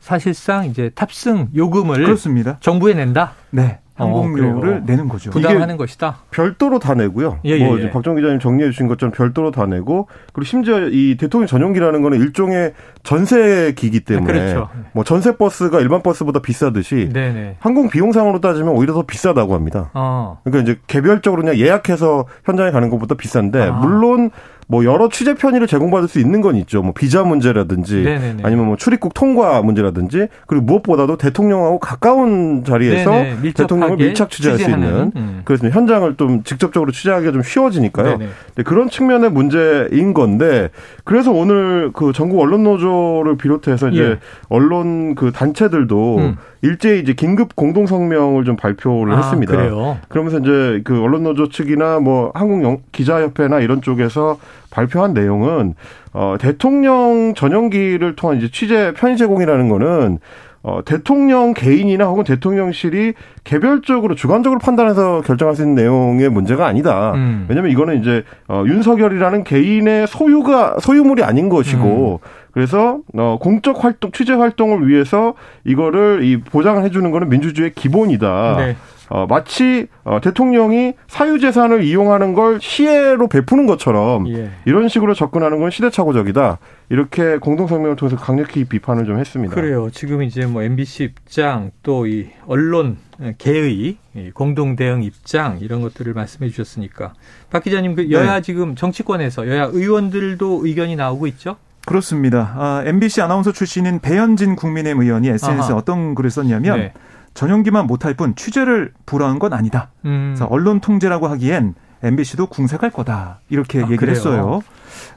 사실상 0.00 0.66
이제 0.66 0.90
탑승 0.94 1.48
요금을 1.54 2.04
그렇습니다. 2.04 2.58
정부에 2.60 2.94
낸다. 2.94 3.32
네. 3.50 3.78
항공료를 3.96 4.74
어, 4.74 4.80
내는 4.84 5.08
거죠. 5.08 5.30
부담하는 5.30 5.76
것이다. 5.76 6.16
별도로 6.32 6.80
다 6.80 6.94
내고요. 6.94 7.38
예, 7.44 7.50
예, 7.50 7.64
뭐 7.64 7.80
예. 7.80 7.90
박정 7.90 8.16
기자님 8.16 8.40
정리해 8.40 8.70
주신 8.70 8.88
것처럼 8.88 9.12
별도로 9.12 9.52
다 9.52 9.66
내고 9.66 10.08
그리고 10.32 10.46
심지어 10.46 10.88
이 10.88 11.16
대통령 11.16 11.46
전용기라는 11.46 12.02
거는 12.02 12.18
일종의 12.20 12.74
전세 13.04 13.72
기기 13.76 14.00
때문에 14.00 14.32
그렇죠. 14.32 14.68
뭐 14.92 15.04
전세 15.04 15.36
버스가 15.36 15.80
일반 15.80 16.02
버스보다 16.02 16.40
비싸듯이 16.40 17.10
네네. 17.12 17.56
항공 17.60 17.88
비용상으로 17.88 18.40
따지면 18.40 18.74
오히려 18.74 18.94
더 18.94 19.02
비싸다고 19.02 19.54
합니다. 19.54 19.90
어. 19.94 20.40
그러니까 20.42 20.72
이제 20.72 20.80
개별적으로 20.88 21.42
그냥 21.42 21.56
예약해서 21.56 22.26
현장에 22.44 22.72
가는 22.72 22.90
것보다 22.90 23.14
비싼데 23.14 23.62
아. 23.62 23.72
물론 23.74 24.30
뭐 24.66 24.84
여러 24.84 25.08
취재 25.08 25.34
편의를 25.34 25.66
제공받을 25.66 26.08
수 26.08 26.18
있는 26.18 26.40
건 26.40 26.56
있죠. 26.56 26.82
뭐 26.82 26.92
비자 26.92 27.22
문제라든지 27.22 28.02
네네네. 28.02 28.42
아니면 28.42 28.66
뭐 28.66 28.76
출입국 28.76 29.14
통과 29.14 29.60
문제라든지 29.62 30.28
그리고 30.46 30.64
무엇보다도 30.64 31.16
대통령하고 31.16 31.78
가까운 31.78 32.64
자리에서 32.64 33.12
대통령을 33.54 33.96
밀착 33.96 34.30
취재할 34.30 34.58
수 34.58 34.70
있는 34.70 35.12
음. 35.16 35.42
그래서 35.44 35.68
현장을 35.68 36.14
좀 36.16 36.42
직접적으로 36.42 36.92
취재하기가 36.92 37.32
좀 37.32 37.42
쉬워지니까요. 37.42 38.18
그런 38.64 38.88
측면의 38.88 39.30
문제인 39.30 40.14
건데 40.14 40.70
그래서 41.04 41.32
오늘 41.32 41.90
그 41.92 42.12
전국 42.12 42.40
언론 42.40 42.64
노조를 42.64 43.36
비롯해서 43.36 43.90
이제 43.90 44.02
예. 44.02 44.18
언론 44.48 45.14
그 45.14 45.32
단체들도 45.32 46.16
음. 46.18 46.36
일제히 46.64 47.00
이제 47.00 47.12
긴급 47.12 47.54
공동 47.56 47.86
성명을 47.86 48.44
좀 48.44 48.56
발표를 48.56 49.12
아, 49.12 49.18
했습니다. 49.18 49.54
그래요? 49.54 49.98
그러면서 50.08 50.38
이제 50.38 50.80
그 50.82 50.98
언론 50.98 51.24
노조 51.24 51.50
측이나 51.50 52.00
뭐 52.00 52.32
한국 52.34 52.90
기자협회나 52.90 53.60
이런 53.60 53.82
쪽에서 53.82 54.38
발표한 54.70 55.12
내용은 55.12 55.74
어 56.14 56.36
대통령 56.40 57.34
전용기를 57.34 58.16
통한 58.16 58.38
이제 58.38 58.48
취재 58.50 58.94
편의 58.96 59.18
제공이라는 59.18 59.68
거는 59.68 60.18
어, 60.64 60.80
대통령 60.82 61.52
개인이나 61.52 62.06
혹은 62.06 62.24
대통령실이 62.24 63.12
개별적으로 63.44 64.14
주관적으로 64.14 64.58
판단해서 64.58 65.20
결정할 65.20 65.54
수 65.54 65.62
있는 65.62 65.74
내용의 65.74 66.30
문제가 66.30 66.66
아니다. 66.66 67.12
음. 67.12 67.44
왜냐하면 67.48 67.70
이거는 67.70 68.00
이제 68.00 68.24
어, 68.48 68.64
윤석열이라는 68.66 69.44
개인의 69.44 70.06
소유가 70.06 70.76
소유물이 70.80 71.22
아닌 71.22 71.50
것이고 71.50 72.20
음. 72.22 72.28
그래서 72.50 73.00
어, 73.14 73.36
공적 73.38 73.84
활동 73.84 74.10
취재 74.12 74.32
활동을 74.32 74.88
위해서 74.88 75.34
이거를 75.64 76.20
이 76.22 76.40
보장을 76.40 76.82
해주는 76.82 77.10
거는 77.10 77.28
민주주의의 77.28 77.72
기본이다. 77.74 78.54
네. 78.56 78.76
어, 79.10 79.26
마치 79.26 79.86
어, 80.04 80.20
대통령이 80.20 80.94
사유재산을 81.08 81.82
이용하는 81.84 82.32
걸 82.32 82.58
시혜로 82.60 83.28
베푸는 83.28 83.66
것처럼 83.66 84.28
예. 84.28 84.50
이런 84.64 84.88
식으로 84.88 85.14
접근하는 85.14 85.60
건 85.60 85.70
시대착오적이다. 85.70 86.58
이렇게 86.90 87.38
공동성명을 87.38 87.96
통해서 87.96 88.16
강력히 88.16 88.64
비판을 88.64 89.04
좀 89.06 89.18
했습니다. 89.18 89.54
그래요. 89.54 89.88
지금 89.90 90.22
이제 90.22 90.46
뭐 90.46 90.62
MBC 90.62 91.04
입장 91.04 91.70
또 91.82 92.06
이 92.06 92.28
언론 92.46 92.98
개의 93.38 93.96
공동 94.34 94.76
대응 94.76 95.02
입장 95.02 95.58
이런 95.60 95.80
것들을 95.80 96.12
말씀해 96.12 96.50
주셨으니까 96.50 97.14
박 97.50 97.62
기자님 97.62 97.94
그 97.94 98.10
여야 98.10 98.34
네. 98.36 98.40
지금 98.42 98.74
정치권에서 98.74 99.48
여야 99.48 99.64
의원들도 99.72 100.60
의견이 100.64 100.96
나오고 100.96 101.26
있죠? 101.28 101.56
그렇습니다. 101.86 102.52
아, 102.56 102.82
MBC 102.86 103.20
아나운서 103.22 103.52
출신인 103.52 104.00
배현진 104.00 104.56
국민의힘 104.56 105.02
의원이 105.02 105.28
SNS에 105.28 105.72
아하. 105.72 105.74
어떤 105.76 106.14
글을 106.14 106.30
썼냐면 106.30 106.78
네. 106.78 106.92
전용기만 107.34 107.86
못할 107.86 108.14
뿐 108.14 108.34
취재를 108.34 108.92
불허한 109.06 109.38
건 109.38 109.52
아니다. 109.52 109.90
음. 110.04 110.34
그래서 110.34 110.46
언론 110.50 110.80
통제라고 110.80 111.28
하기엔 111.28 111.74
MBC도 112.02 112.46
궁색할 112.46 112.90
거다. 112.90 113.40
이렇게 113.48 113.78
아, 113.78 113.82
얘기를 113.82 113.98
그래요? 113.98 114.14
했어요. 114.14 114.60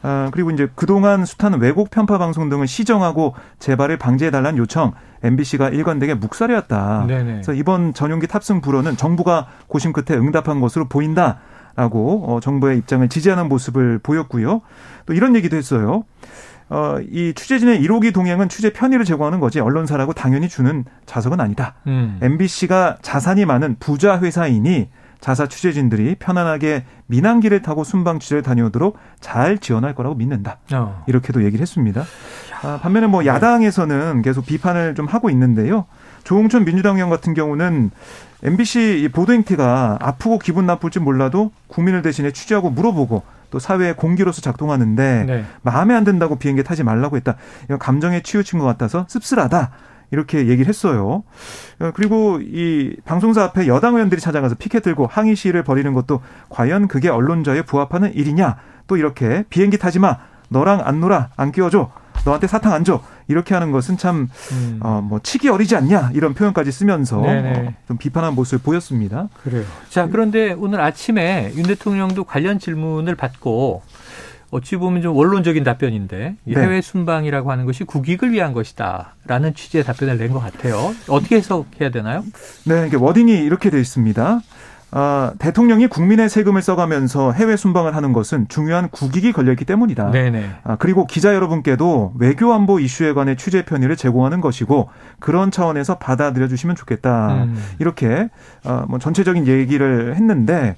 아, 0.01 0.29
그리고 0.31 0.51
이제 0.51 0.69
그동안 0.75 1.25
숱한 1.25 1.59
왜곡 1.59 1.91
편파 1.91 2.17
방송 2.17 2.50
등을 2.50 2.67
시정하고 2.67 3.36
재발을 3.59 3.97
방지해달라는 3.97 4.57
요청 4.57 4.93
MBC가 5.24 5.69
일관되게 5.69 6.13
묵살해왔다. 6.15 7.05
네네. 7.07 7.31
그래서 7.33 7.53
이번 7.53 7.93
전용기 7.93 8.27
탑승 8.27 8.62
불허는 8.62 8.97
정부가 8.97 9.47
고심 9.67 9.91
끝에 9.93 10.17
응답한 10.17 10.62
것으로 10.62 10.88
보인다. 10.88 11.39
라고 11.75 12.24
어, 12.25 12.39
정부의 12.39 12.79
입장을 12.79 13.07
지지하는 13.07 13.47
모습을 13.50 14.00
보였고요. 14.00 14.62
또 15.05 15.13
이런 15.13 15.36
얘기도 15.36 15.57
했어요. 15.57 16.05
어, 16.69 16.97
이 17.09 17.33
취재진의 17.33 17.81
1호기 17.81 18.13
동행은 18.13 18.50
취재 18.50 18.71
편의를 18.71 19.05
제공하는 19.05 19.39
거지 19.39 19.59
언론사라고 19.59 20.13
당연히 20.13 20.50
주는 20.50 20.83
자석은 21.05 21.39
아니다. 21.39 21.75
음. 21.88 22.19
MBC가 22.21 22.97
자산이 23.01 23.45
많은 23.45 23.77
부자 23.79 24.19
회사이니 24.19 24.89
자사 25.19 25.47
취재진들이 25.47 26.15
편안하게 26.19 26.86
민항기를 27.07 27.62
타고 27.62 27.83
순방 27.83 28.19
취재를 28.19 28.43
다녀오도록 28.43 28.97
잘 29.19 29.57
지원할 29.57 29.95
거라고 29.95 30.15
믿는다. 30.15 30.59
어. 30.74 31.03
이렇게도 31.07 31.43
얘기를 31.43 31.62
했습니다. 31.62 32.03
아, 32.62 32.79
반면에 32.81 33.07
뭐 33.07 33.25
야당에서는 33.25 34.21
계속 34.21 34.45
비판을 34.45 34.95
좀 34.95 35.05
하고 35.05 35.29
있는데요. 35.29 35.86
조홍천 36.24 36.65
민주당 36.65 36.95
의원 36.95 37.09
같은 37.09 37.33
경우는 37.33 37.91
MBC 38.43 39.09
보도 39.13 39.33
행태가 39.33 39.97
아프고 40.01 40.38
기분 40.38 40.65
나쁠지 40.65 41.00
몰라도 41.00 41.51
국민을 41.67 42.01
대신에 42.01 42.31
취재하고 42.31 42.69
물어보고 42.69 43.23
또 43.49 43.60
사회의 43.60 43.95
공기로서 43.95 44.41
작동하는데 44.41 45.23
네. 45.25 45.45
마음에 45.62 45.93
안 45.95 46.03
든다고 46.03 46.38
비행기 46.38 46.63
타지 46.63 46.83
말라고 46.83 47.15
했다. 47.17 47.36
이건 47.65 47.79
감정에 47.79 48.21
치우친 48.21 48.60
것 48.60 48.65
같아서 48.65 49.05
씁쓸하다. 49.07 49.71
이렇게 50.12 50.47
얘기를 50.47 50.67
했어요. 50.67 51.23
어, 51.79 51.91
그리고 51.93 52.39
이 52.41 52.95
방송사 53.03 53.43
앞에 53.43 53.67
여당 53.67 53.95
의원들이 53.95 54.21
찾아가서 54.21 54.55
피켓 54.55 54.83
들고 54.83 55.07
항의 55.07 55.36
시위를 55.36 55.63
벌이는 55.63 55.93
것도 55.93 56.21
과연 56.49 56.88
그게 56.88 57.10
언론자에 57.10 57.63
부합하는 57.63 58.13
일이냐? 58.13 58.57
또 58.88 58.95
이렇게 58.97 59.43
비행기 59.49 59.77
타지 59.77 59.99
마. 59.99 60.17
너랑 60.49 60.81
안 60.86 61.01
놀아. 61.01 61.29
안 61.36 61.51
끼워줘. 61.51 61.91
너한테 62.28 62.48
사탕 62.48 62.74
안 62.74 62.84
줘. 62.84 63.02
이렇게 63.28 63.54
하는 63.54 63.72
것은 63.72 63.98
참, 63.98 64.30
음. 64.52 64.80
어, 64.82 65.02
뭐, 65.02 65.20
치기 65.24 65.48
어리지 65.50 65.76
않냐. 65.78 66.12
이런 66.13 66.34
표현까지 66.34 66.72
쓰면서 66.72 67.22
어, 67.22 67.74
좀 67.88 67.98
비판한 67.98 68.36
모습을 68.36 68.60
보였습니다. 68.60 69.30
그래요. 69.44 69.63
자, 69.90 70.08
그런데 70.08 70.52
오늘 70.52 70.82
아침에 70.82 71.52
윤 71.56 71.63
대통령도 71.63 72.26
관련 72.26 72.60
질문을 72.60 73.16
받고 73.16 73.82
어찌 74.50 74.78
보면 74.78 75.02
좀 75.02 75.16
원론적인 75.16 75.63
답변인데 75.66 76.36
네. 76.46 76.56
해외 76.56 76.82
순방이라고 76.82 77.52
하는 77.52 77.66
것이 77.66 77.84
국익을 77.84 78.32
위한 78.32 78.54
것이다라는 78.54 79.54
취지의 79.56 79.84
답변을 79.84 80.18
낸 80.18 80.32
것 80.32 80.40
같아요. 80.40 80.94
어떻게 81.10 81.36
해석해야 81.38 81.90
되나요? 81.90 82.24
네, 82.66 82.88
이게 82.88 82.96
워딩이 82.96 83.32
이렇게 83.44 83.70
돼 83.70 83.80
있습니다. 83.80 84.40
아, 84.89 85.34
대통령이 85.38 85.88
국민의 85.88 86.30
세금을 86.30 86.62
써가면서 86.62 87.34
해외 87.34 87.58
순방을 87.58 87.95
하는 87.95 88.13
것은 88.13 88.47
중요한 88.47 88.88
국익이 88.89 89.34
걸려있기 89.34 89.65
때문이다. 89.65 90.12
네네. 90.12 90.50
아, 90.63 90.78
그리고 90.78 91.06
기자 91.06 91.36
여러분께도 91.36 92.13
외교 92.17 92.54
안보 92.54 92.80
이슈에 92.80 93.13
관해 93.13 93.36
취재 93.36 93.65
편의를 93.65 93.97
제공하는 93.97 94.39
것이고 94.39 94.89
그런 95.19 95.52
차원에서 95.52 95.97
받아들여 95.97 96.47
주시면 96.47 96.78
좋겠다. 96.78 97.43
음. 97.43 97.58
이렇게 97.80 98.30
어, 98.63 98.86
뭐 98.88 98.97
전체적인 98.97 99.47
얘기를 99.47 100.15
했는데 100.15 100.76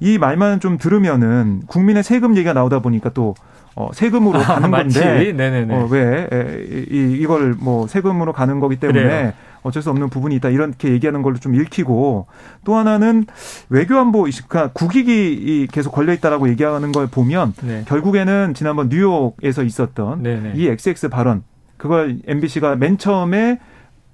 이 0.00 0.18
말만 0.18 0.58
좀 0.58 0.76
들으면은 0.76 1.62
국민의 1.68 2.02
세금 2.02 2.36
얘기가 2.36 2.52
나오다 2.52 2.80
보니까 2.80 3.10
또 3.10 3.34
어, 3.74 3.90
세금으로 3.92 4.40
아, 4.40 4.42
가는 4.42 4.70
건데 4.70 5.32
네네네. 5.32 5.74
어, 5.74 5.88
왜 5.90 6.28
에, 6.30 6.64
이, 6.90 7.16
이걸 7.20 7.54
뭐 7.58 7.86
세금으로 7.86 8.32
가는 8.32 8.58
거기 8.60 8.76
때문에 8.76 9.02
그래요. 9.02 9.32
어쩔 9.62 9.82
수 9.82 9.90
없는 9.90 10.08
부분이 10.08 10.34
있다 10.36 10.50
이렇게 10.50 10.90
얘기하는 10.90 11.22
걸로 11.22 11.38
좀 11.38 11.54
읽히고 11.54 12.26
또 12.64 12.74
하나는 12.74 13.26
외교안보 13.68 14.22
그러니까 14.22 14.72
국익이 14.72 15.68
계속 15.70 15.92
걸려 15.92 16.12
있다라고 16.12 16.48
얘기하는 16.48 16.92
걸 16.92 17.06
보면 17.06 17.54
네. 17.62 17.84
결국에는 17.86 18.54
지난번 18.54 18.88
뉴욕에서 18.88 19.62
있었던 19.62 20.22
네네. 20.22 20.52
이 20.56 20.66
XX 20.68 21.08
발언 21.08 21.44
그걸 21.76 22.18
MBC가 22.26 22.76
맨 22.76 22.98
처음에 22.98 23.58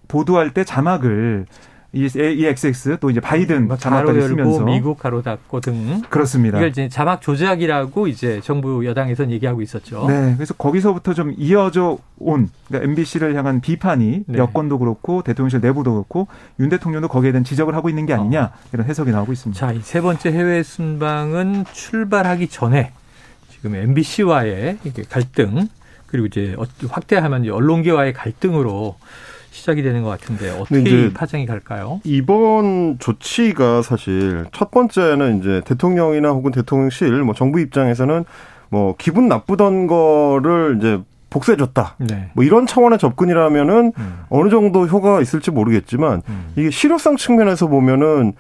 보도할 0.07 0.53
때 0.53 0.65
자막을 0.65 1.47
이, 2.05 2.09
이 2.15 2.47
XX 2.47 2.99
또 3.01 3.11
이제 3.11 3.19
바이든 3.21 3.67
뭐 3.69 3.77
자막까지 3.77 4.21
쓰면서 4.21 4.65
미국 4.65 4.99
가로 4.99 5.21
닫고 5.23 5.61
등 5.61 6.01
그렇습니다. 6.09 6.59
이걸 6.59 6.69
이제 6.71 6.89
자막 6.89 7.21
조작이라고 7.21 8.07
이제 8.07 8.41
정부 8.43 8.87
여당에서는 8.87 9.33
얘기하고 9.33 9.61
있었죠. 9.63 10.07
네, 10.09 10.35
그래서 10.37 10.55
거기서부터 10.55 11.15
좀 11.15 11.35
이어져 11.37 11.99
온 12.19 12.49
그러니까 12.69 12.89
MBC를 12.89 13.35
향한 13.35 13.61
비판이 13.61 14.25
네. 14.27 14.39
여권도 14.39 14.79
그렇고 14.79 15.23
대통령실 15.23 15.61
내부도 15.61 15.93
그렇고 15.93 16.29
윤 16.61 16.69
대통령도 16.69 17.09
거기에 17.09 17.33
대한 17.33 17.43
지적을 17.45 17.75
하고 17.75 17.89
있는 17.89 18.07
게 18.07 18.15
아니냐 18.15 18.45
어. 18.45 18.51
이런 18.73 18.87
해석이 18.87 19.11
나오고 19.11 19.33
있습니다. 19.33 19.59
자, 19.59 19.73
이 19.73 19.81
세 19.83 20.03
번째 20.03 20.31
해외 20.31 20.63
순방은 20.63 21.65
출발하기 21.73 22.49
전에 22.49 22.93
지금 23.51 23.75
MBC와의 23.75 24.79
갈등 25.09 25.67
그리고 26.07 26.27
이제 26.27 26.55
확대하면 26.89 27.49
언론계와의 27.51 28.13
갈등으로 28.13 28.97
시작이 29.51 29.83
되는 29.83 30.03
것 30.03 30.11
같은데 30.11 30.51
어떻게 30.51 31.13
파장이 31.13 31.47
갈까요? 31.47 32.01
이번 32.05 32.99
조치가 32.99 33.83
사실 33.83 34.47
첫 34.53 34.71
번째는 34.71 35.41
이제 35.41 35.63
대통령이나 35.65 36.31
혹은 36.31 36.53
대통령실 36.53 37.11
뭐 37.23 37.35
정부 37.35 37.61
입장에서는 37.61 38.25
뭐 38.71 38.95
기분 38.99 39.29
나쁘던 39.29 39.87
거를 39.87 40.77
이제 40.79 41.01
복수해줬다. 41.31 41.97
네. 41.99 42.31
뭐 42.35 42.45
이런 42.45 42.67
차원의 42.67 42.99
접근이라면은 42.99 43.93
음. 43.97 44.21
어느 44.31 44.49
정도 44.51 44.87
효과가 44.87 45.21
있을지 45.21 45.51
모르겠지만 45.51 46.23
음. 46.29 46.53
이게 46.57 46.71
실효성 46.71 47.17
측면에서 47.17 47.67
보면은 47.67 48.33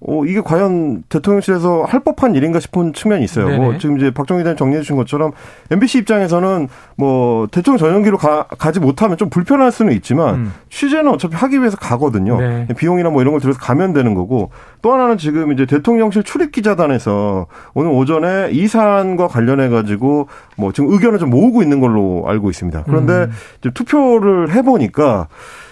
어, 0.00 0.24
이게 0.24 0.40
과연 0.40 1.02
대통령실에서 1.08 1.82
할 1.82 2.00
법한 2.00 2.36
일인가 2.36 2.60
싶은 2.60 2.92
측면이 2.92 3.24
있어요. 3.24 3.48
뭐 3.56 3.78
지금 3.78 3.98
이제 3.98 4.12
박정희 4.12 4.44
대표 4.44 4.56
정리해 4.56 4.80
주신 4.82 4.94
것처럼 4.96 5.32
MBC 5.72 5.98
입장에서는 5.98 6.68
뭐 6.96 7.48
대통령 7.48 7.78
전용기로 7.78 8.16
가, 8.16 8.44
가지 8.44 8.78
못하면 8.78 9.16
좀 9.16 9.28
불편할 9.28 9.72
수는 9.72 9.92
있지만 9.94 10.34
음. 10.36 10.52
취재는 10.70 11.08
어차피 11.08 11.34
하기 11.34 11.58
위해서 11.58 11.76
가거든요. 11.76 12.38
네. 12.40 12.68
비용이나 12.76 13.10
뭐 13.10 13.22
이런 13.22 13.32
걸 13.32 13.40
들여서 13.40 13.58
가면 13.58 13.92
되는 13.92 14.14
거고 14.14 14.50
또 14.82 14.92
하나는 14.92 15.18
지금 15.18 15.52
이제 15.52 15.66
대통령실 15.66 16.22
출입 16.22 16.52
기자단에서 16.52 17.46
오늘 17.74 17.90
오전에 17.90 18.50
이 18.52 18.68
사안과 18.68 19.26
관련해 19.26 19.68
가지고 19.68 20.28
뭐 20.56 20.72
지금 20.72 20.92
의견을 20.92 21.18
좀 21.18 21.30
모으고 21.30 21.60
있는 21.60 21.80
걸로 21.80 22.22
알고 22.24 22.50
있습니다. 22.50 22.84
그런데 22.84 23.12
음. 23.12 23.30
이제 23.58 23.70
투표를 23.74 24.52
해 24.52 24.62
보니까 24.62 25.26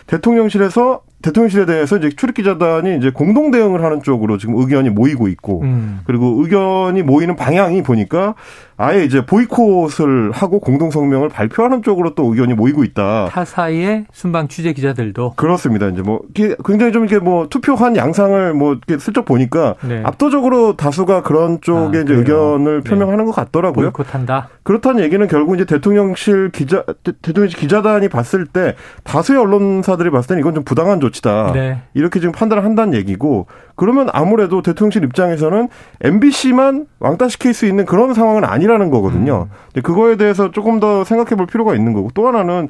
대통령실에서 0.09 1.03
대통령실에 1.27 1.67
대해서 1.67 1.97
이제 1.97 2.11
출입기자단이 2.11 2.99
이제 2.99 3.11
공동 3.11 3.51
대응을 3.51 3.83
하는 3.83 4.03
쪽으로 4.03 4.39
지금 4.39 4.57
의견이 4.59 4.91
모이고 4.91 5.27
있고 5.29 5.63
음. 5.63 6.01
그리고 6.05 6.37
의견이 6.39 7.03
모이는 7.03 7.35
방향이 7.35 7.83
보니까 7.83 8.35
아예 8.79 9.05
이제 9.05 9.25
보이콧을 9.25 10.33
하고 10.33 10.61
공동 10.61 10.91
성명을 10.91 11.31
발표하는 11.31 11.83
쪽으로 11.83 12.15
또 12.15 12.27
의견이 12.27 12.55
모이고 12.55 12.85
있다. 12.85 13.29
타사의 13.31 14.05
순방 14.13 14.49
취재 14.49 14.73
기자들도 14.75 15.33
그렇습니다. 15.37 15.89
이제 15.89 16.03
뭐 16.03 16.21
굉장히 16.65 16.93
좀 16.93 17.07
이렇게 17.07 17.25
뭐 17.25 17.49
투표한 17.49 17.97
양상을 17.97 18.53
뭐 18.53 18.75
이렇게 18.75 18.99
슬쩍 18.99 19.25
보니까 19.25 19.77
네. 19.83 20.03
압도적으로 20.05 20.77
다수가 20.77 21.23
그런 21.23 21.61
쪽에 21.63 21.99
아, 21.99 22.01
이제 22.03 22.13
의견을 22.13 22.83
네. 22.83 22.91
표명하는 22.91 23.25
것 23.25 23.33
같더라고요. 23.33 23.93
보이콧한다. 23.93 24.49
그렇다는 24.63 25.03
얘기는 25.03 25.27
결국 25.27 25.55
이제 25.55 25.65
대통령실 25.65 26.51
기자 26.51 26.85
대통령실 27.03 27.59
기자단이 27.59 28.09
봤을 28.11 28.45
때 28.45 28.75
다수의 29.05 29.39
언론사들이 29.39 30.11
봤을 30.11 30.29
때는 30.29 30.41
이건 30.41 30.55
좀 30.55 30.65
부당한 30.65 31.01
조치 31.01 31.16
다. 31.23 31.51
네. 31.53 31.79
이렇게 31.95 32.21
지금 32.21 32.33
판단을 32.33 32.65
한다는 32.65 32.95
얘기고 32.95 33.47
그러면 33.75 34.09
아무래도 34.13 34.63
대통령실 34.63 35.05
입장에서는 35.05 35.69
MBC만 36.03 36.87
왕따시킬 36.99 37.55
수 37.55 37.67
있는 37.67 37.85
그런 37.85 38.15
상황은 38.15 38.45
아니라는 38.45 38.91
거거든요. 38.91 39.49
음. 39.77 39.83
그거에 39.83 40.17
대해서 40.17 40.51
조금 40.51 40.81
더 40.81 41.05
생각해 41.05 41.31
볼 41.37 41.47
필요가 41.47 41.75
있는 41.75 41.93
거고 41.93 42.11
또 42.15 42.27
하나는 42.27 42.69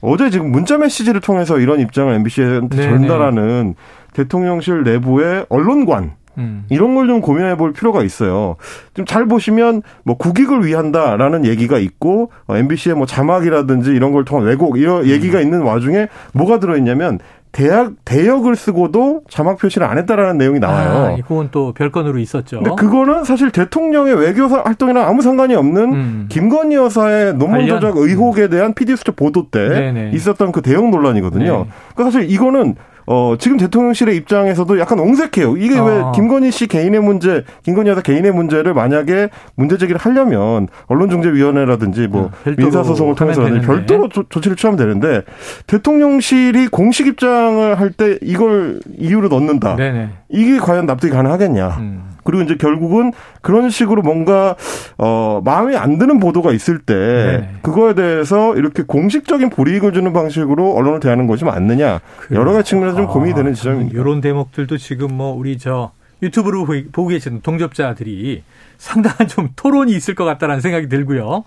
어제 0.00 0.30
지금 0.30 0.50
문자 0.50 0.78
메시지를 0.78 1.20
통해서 1.20 1.58
이런 1.58 1.80
입장을 1.80 2.12
MBC한테 2.12 2.76
네네. 2.76 2.98
전달하는 2.98 3.74
대통령실 4.12 4.84
내부의 4.84 5.46
언론관 5.48 6.12
음. 6.38 6.64
이런 6.68 6.94
걸 6.94 7.04
좀 7.06 7.20
고민해 7.20 7.56
볼 7.56 7.72
필요가 7.72 8.02
있어요. 8.02 8.56
좀 8.94 9.04
잘 9.06 9.26
보시면 9.26 9.82
뭐 10.02 10.16
국익을 10.16 10.64
위한다라는 10.66 11.44
얘기가 11.44 11.78
있고 11.78 12.30
어, 12.46 12.56
MBC의 12.56 12.96
뭐 12.96 13.06
자막이라든지 13.06 13.90
이런 13.90 14.12
걸 14.12 14.24
통한 14.24 14.46
왜곡 14.46 14.78
이런 14.78 15.02
음. 15.02 15.06
얘기가 15.08 15.40
있는 15.40 15.60
와중에 15.62 16.08
뭐가 16.32 16.58
들어 16.58 16.76
있냐면 16.76 17.18
대학 17.54 17.92
대역을 18.04 18.56
쓰고도 18.56 19.22
자막 19.30 19.58
표시를 19.58 19.86
안 19.86 19.96
했다라는 19.96 20.38
내용이 20.38 20.58
나와요. 20.58 20.90
아, 20.90 21.16
이건 21.16 21.50
또 21.52 21.72
별건으로 21.72 22.18
있었죠. 22.18 22.60
근데 22.60 22.74
그거는 22.74 23.22
사실 23.22 23.52
대통령의 23.52 24.16
외교 24.16 24.48
활동이랑 24.48 25.06
아무 25.06 25.22
상관이 25.22 25.54
없는 25.54 25.92
음. 25.92 26.26
김건희 26.28 26.74
여사의 26.74 27.34
논문 27.34 27.68
조작 27.68 27.96
의혹에 27.96 28.48
대한 28.48 28.74
PDF 28.74 28.96
수첩 28.96 29.14
보도 29.14 29.50
때 29.50 29.68
네네. 29.68 30.10
있었던 30.14 30.50
그 30.50 30.62
대역 30.62 30.90
논란이거든요. 30.90 31.44
네. 31.44 31.70
그러니까 31.94 32.10
사실 32.10 32.28
이거는 32.28 32.74
어, 33.06 33.34
지금 33.38 33.56
대통령실의 33.56 34.16
입장에서도 34.16 34.78
약간 34.78 34.98
옹색해요. 34.98 35.56
이게 35.56 35.76
아. 35.78 35.84
왜 35.84 36.02
김건희 36.14 36.50
씨 36.50 36.66
개인의 36.66 37.00
문제, 37.00 37.44
김건희 37.62 37.90
여사 37.90 38.00
개인의 38.00 38.32
문제를 38.32 38.74
만약에 38.74 39.28
문제 39.56 39.76
제기를 39.78 40.00
하려면 40.00 40.68
언론중재위원회라든지 40.86 42.06
뭐 42.08 42.30
네, 42.44 42.54
민사소송을 42.56 43.14
통해서 43.14 43.42
별도로 43.62 44.08
조, 44.08 44.24
조치를 44.28 44.56
취하면 44.56 44.78
되는데 44.78 45.22
대통령실이 45.66 46.68
공식 46.68 47.06
입장을 47.06 47.78
할 47.80 47.94
때 47.96 48.18
이걸 48.22 48.80
이유로 48.98 49.28
넣는다. 49.28 49.76
네네. 49.76 50.08
이게 50.30 50.58
과연 50.58 50.86
납득이 50.86 51.12
가능하겠냐. 51.12 51.68
음. 51.78 52.13
그리고 52.24 52.42
이제 52.42 52.56
결국은 52.56 53.12
그런 53.42 53.70
식으로 53.70 54.02
뭔가 54.02 54.56
어 54.98 55.40
마음에 55.44 55.76
안 55.76 55.98
드는 55.98 56.18
보도가 56.18 56.52
있을 56.52 56.78
때 56.78 56.94
네. 56.94 57.50
그거에 57.62 57.94
대해서 57.94 58.56
이렇게 58.56 58.82
공식적인 58.82 59.50
불이익을 59.50 59.92
주는 59.92 60.12
방식으로 60.12 60.74
언론을 60.74 61.00
대하는 61.00 61.26
것이 61.26 61.44
맞느냐 61.44 62.00
그 62.18 62.34
여러 62.34 62.52
가지 62.52 62.70
측면에서 62.70 62.96
좀 62.96 63.06
고민이 63.06 63.34
되는 63.34 63.52
아, 63.52 63.54
지점입니다. 63.54 64.00
이런 64.00 64.20
대목들도 64.20 64.76
지금 64.78 65.14
뭐 65.14 65.32
우리 65.32 65.58
저 65.58 65.92
유튜브로 66.22 66.66
보고 66.92 67.08
계시는 67.08 67.42
동접자들이 67.42 68.42
상당한 68.78 69.28
좀 69.28 69.50
토론이 69.56 69.92
있을 69.92 70.14
것 70.14 70.24
같다라는 70.24 70.60
생각이 70.60 70.88
들고요. 70.88 71.44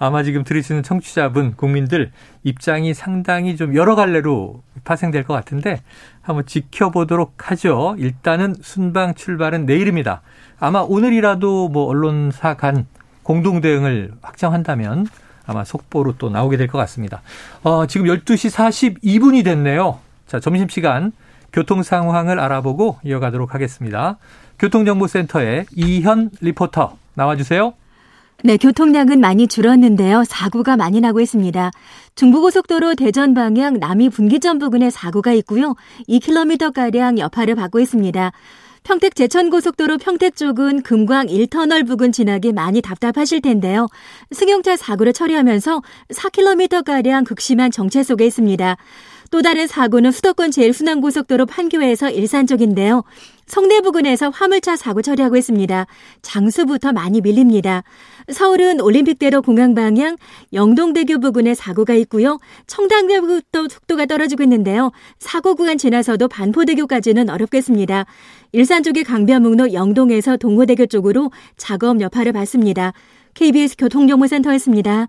아마 0.00 0.22
지금 0.22 0.44
들으시는 0.44 0.82
청취자분, 0.82 1.56
국민들 1.56 2.10
입장이 2.42 2.94
상당히 2.94 3.54
좀 3.54 3.74
여러 3.76 3.94
갈래로 3.94 4.62
파생될 4.82 5.24
것 5.24 5.34
같은데 5.34 5.82
한번 6.22 6.46
지켜보도록 6.46 7.50
하죠. 7.50 7.94
일단은 7.98 8.54
순방 8.62 9.14
출발은 9.14 9.66
내일입니다. 9.66 10.22
아마 10.58 10.80
오늘이라도 10.80 11.68
뭐 11.68 11.84
언론사 11.84 12.54
간 12.54 12.86
공동 13.22 13.60
대응을 13.60 14.12
확정한다면 14.22 15.06
아마 15.46 15.64
속보로 15.64 16.14
또 16.16 16.30
나오게 16.30 16.56
될 16.56 16.66
것 16.66 16.78
같습니다. 16.78 17.20
어, 17.62 17.86
지금 17.86 18.06
12시 18.06 18.50
42분이 19.02 19.44
됐네요. 19.44 19.98
자, 20.26 20.40
점심시간 20.40 21.12
교통 21.52 21.82
상황을 21.82 22.40
알아보고 22.40 23.00
이어가도록 23.04 23.54
하겠습니다. 23.54 24.16
교통정보센터의 24.58 25.66
이현 25.74 26.30
리포터 26.40 26.96
나와주세요. 27.14 27.74
네, 28.42 28.56
교통량은 28.56 29.20
많이 29.20 29.46
줄었는데요. 29.46 30.24
사고가 30.24 30.76
많이 30.76 31.00
나고 31.00 31.20
있습니다. 31.20 31.70
중부고속도로 32.14 32.94
대전 32.94 33.34
방향 33.34 33.78
남이 33.78 34.08
분기점 34.08 34.58
부근에 34.58 34.88
사고가 34.88 35.32
있고요. 35.34 35.74
2km가량 36.08 37.18
여파를 37.18 37.54
받고 37.54 37.80
있습니다. 37.80 38.32
평택 38.82 39.14
제천고속도로 39.14 39.98
평택 39.98 40.36
쪽은 40.36 40.82
금광 40.82 41.26
1터널 41.26 41.86
부근 41.86 42.12
지나기 42.12 42.52
많이 42.52 42.80
답답하실 42.80 43.42
텐데요. 43.42 43.88
승용차 44.32 44.78
사고를 44.78 45.12
처리하면서 45.12 45.82
4km가량 46.08 47.26
극심한 47.26 47.70
정체 47.70 48.02
속에 48.02 48.24
있습니다. 48.24 48.78
또 49.30 49.42
다른 49.42 49.66
사고는 49.66 50.10
수도권 50.10 50.50
제일순환고속도로 50.50 51.46
판교에서 51.46 52.10
일산 52.10 52.46
쪽인데요. 52.46 53.04
성내 53.50 53.80
부근에서 53.80 54.30
화물차 54.30 54.76
사고 54.76 55.02
처리하고 55.02 55.36
있습니다. 55.36 55.86
장수부터 56.22 56.92
많이 56.92 57.20
밀립니다. 57.20 57.82
서울은 58.30 58.80
올림픽대로 58.80 59.42
공항 59.42 59.74
방향 59.74 60.16
영동대교 60.52 61.18
부근에 61.18 61.54
사고가 61.54 61.94
있고요. 61.94 62.38
청담대부터 62.68 63.66
속도가 63.68 64.06
떨어지고 64.06 64.44
있는데요. 64.44 64.92
사고 65.18 65.56
구간 65.56 65.78
지나서도 65.78 66.28
반포대교까지는 66.28 67.28
어렵겠습니다. 67.28 68.06
일산 68.52 68.84
쪽의 68.84 69.02
강변북로 69.02 69.72
영동에서 69.72 70.36
동호대교 70.36 70.86
쪽으로 70.86 71.32
작업 71.56 72.00
여파를 72.00 72.32
받습니다. 72.32 72.92
KBS 73.34 73.76
교통정보센터였습니다. 73.78 75.08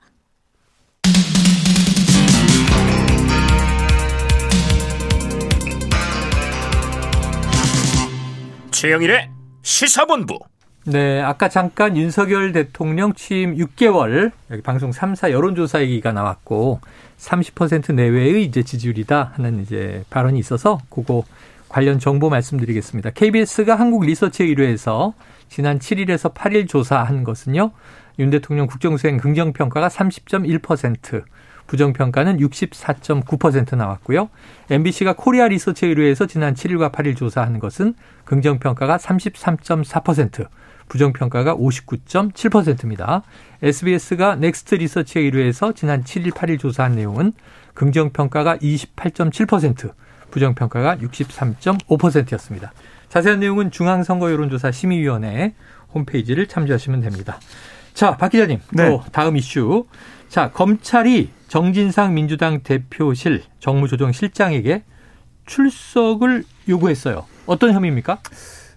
최영일의 8.82 9.30
시사본부. 9.62 10.40
네, 10.86 11.22
아까 11.22 11.50
잠깐 11.50 11.96
윤석열 11.96 12.52
대통령 12.52 13.14
취임 13.14 13.56
6개월 13.56 14.32
여기 14.50 14.64
방송 14.64 14.90
3사 14.90 15.30
여론조사 15.30 15.84
얘기가 15.84 16.12
나왔고 16.12 16.80
30% 17.20 17.94
내외의 17.94 18.44
이제 18.44 18.64
지지율이다 18.64 19.34
하는 19.36 19.62
이제 19.62 20.04
발언이 20.10 20.40
있어서 20.40 20.80
그거 20.90 21.24
관련 21.70 22.00
정보 22.00 22.32
말씀드리겠습니다. 22.32 23.12
KBS가 23.12 23.76
한국 23.76 24.04
리서치 24.04 24.46
의뢰에서 24.46 25.14
지난 25.48 25.78
7일에서 25.78 26.34
8일 26.34 26.68
조사한 26.68 27.24
것은요. 27.24 27.70
윤 28.18 28.32
대통령 28.32 28.66
국정수행 28.66 29.18
긍정평가가 29.18 29.90
30.1%, 29.90 31.24
부정평가는 31.72 32.38
64.9% 32.38 33.78
나왔고요. 33.78 34.30
MBC가 34.70 35.14
코리아 35.14 35.48
리서치 35.48 35.86
의뢰해서 35.86 36.28
지난 36.28 36.54
7일과 36.54 36.92
8일 36.92 37.16
조사한 37.16 37.60
것은 37.60 37.94
긍정평가가 38.26 38.98
33.4%, 38.98 40.50
부정평가가 40.90 41.56
59.7%입니다. 41.56 43.22
SBS가 43.64 44.36
넥스트 44.36 44.76
리서치에 44.76 45.22
의뢰해서 45.22 45.72
지난 45.72 46.04
7일, 46.04 46.32
8일 46.32 46.60
조사한 46.60 46.96
내용은 46.96 47.32
긍정평가가 47.74 48.58
28.7%, 48.58 49.94
부정평가가 50.30 50.98
63.5%였습니다. 50.98 52.74
자세한 53.08 53.40
내용은 53.40 53.72
중앙선거 53.72 54.30
여론조사 54.30 54.74
심의위원회 54.74 55.54
홈페이지를 55.94 56.48
참조하시면 56.48 57.00
됩니다. 57.00 57.40
자, 57.94 58.18
박 58.18 58.30
기자님, 58.30 58.60
네. 58.74 58.90
또 58.90 59.02
다음 59.14 59.38
이슈. 59.38 59.86
자, 60.28 60.52
검찰이 60.52 61.30
정진상 61.52 62.14
민주당 62.14 62.62
대표실 62.62 63.44
정무조정실장에게 63.60 64.84
출석을 65.46 66.46
요구했어요. 66.70 67.26
어떤 67.46 67.74
혐의입니까? 67.74 68.20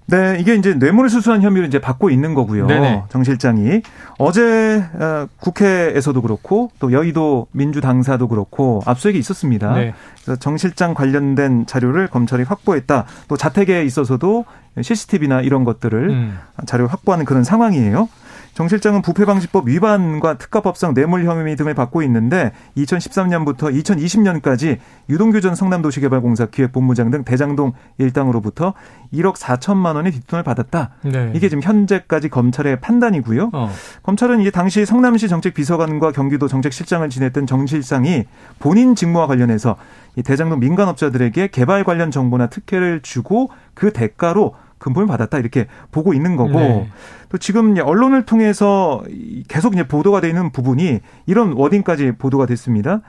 네, 0.06 0.38
이게 0.40 0.56
이제 0.56 0.74
뇌물을 0.74 1.08
수수한 1.08 1.40
혐의를 1.40 1.68
이제 1.68 1.78
받고 1.78 2.10
있는 2.10 2.34
거고요. 2.34 2.66
네네. 2.66 3.04
정 3.10 3.22
실장이 3.22 3.80
어제 4.18 4.84
어, 4.92 5.28
국회에서도 5.38 6.20
그렇고 6.20 6.72
또 6.80 6.90
여의도 6.90 7.46
민주당사도 7.52 8.26
그렇고 8.26 8.82
압수수색이 8.86 9.20
있었습니다. 9.20 9.72
네. 9.74 9.94
그래서 10.24 10.40
정 10.40 10.56
실장 10.56 10.94
관련된 10.94 11.66
자료를 11.66 12.08
검찰이 12.08 12.42
확보했다. 12.42 13.06
또 13.28 13.36
자택에 13.36 13.84
있어서도 13.84 14.46
CCTV나 14.82 15.42
이런 15.42 15.62
것들을 15.62 16.10
음. 16.10 16.38
자료 16.66 16.88
확보하는 16.88 17.24
그런 17.24 17.44
상황이에요. 17.44 18.08
정 18.54 18.68
실장은 18.68 19.02
부패방지법 19.02 19.66
위반과 19.68 20.38
특가법상 20.38 20.94
뇌물 20.94 21.24
혐의 21.24 21.56
등을 21.56 21.74
받고 21.74 22.02
있는데 22.04 22.52
2013년부터 22.76 23.74
2020년까지 23.82 24.78
유동규 25.08 25.40
전 25.40 25.56
성남도시개발공사 25.56 26.46
기획본부장 26.46 27.10
등 27.10 27.24
대장동 27.24 27.72
일당으로부터 27.98 28.74
1억 29.12 29.34
4천만 29.34 29.96
원의 29.96 30.12
뒷돈을 30.12 30.44
받았다. 30.44 30.90
네. 31.02 31.32
이게 31.34 31.48
지금 31.48 31.62
현재까지 31.62 32.28
검찰의 32.28 32.80
판단이고요. 32.80 33.50
어. 33.52 33.70
검찰은 34.04 34.40
이제 34.40 34.52
당시 34.52 34.86
성남시 34.86 35.28
정책비서관과 35.28 36.12
경기도 36.12 36.46
정책실장을 36.46 37.08
지냈던 37.10 37.48
정 37.48 37.66
실장이 37.66 38.24
본인 38.60 38.94
직무와 38.94 39.26
관련해서 39.26 39.76
이 40.14 40.22
대장동 40.22 40.60
민간업자들에게 40.60 41.48
개발 41.48 41.82
관련 41.82 42.12
정보나 42.12 42.46
특혜를 42.46 43.00
주고 43.02 43.50
그 43.74 43.92
대가로 43.92 44.54
금품을 44.84 45.06
받았다 45.06 45.38
이렇게 45.38 45.66
보고 45.90 46.12
있는 46.12 46.36
거고 46.36 46.58
네. 46.58 46.90
또 47.30 47.38
지금 47.38 47.74
언론을 47.78 48.26
통해서 48.26 49.02
계속 49.48 49.72
이제 49.72 49.88
보도가 49.88 50.20
되는 50.20 50.52
부분이 50.52 51.00
이런 51.26 51.52
워딩까지 51.54 52.12
보도가 52.18 52.44
됐습니다. 52.46 53.00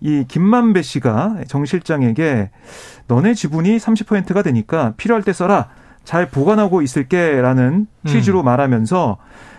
이 0.00 0.24
김만배 0.26 0.82
씨가 0.82 1.36
정 1.46 1.64
실장에게 1.64 2.50
너네 3.06 3.34
지분이 3.34 3.76
30%가 3.76 4.42
되니까 4.42 4.94
필요할 4.96 5.22
때 5.22 5.32
써라. 5.32 5.68
잘 6.02 6.28
보관하고 6.30 6.82
있을게라는 6.82 7.86
취지로 8.06 8.40
음. 8.40 8.46
말하면서 8.46 9.18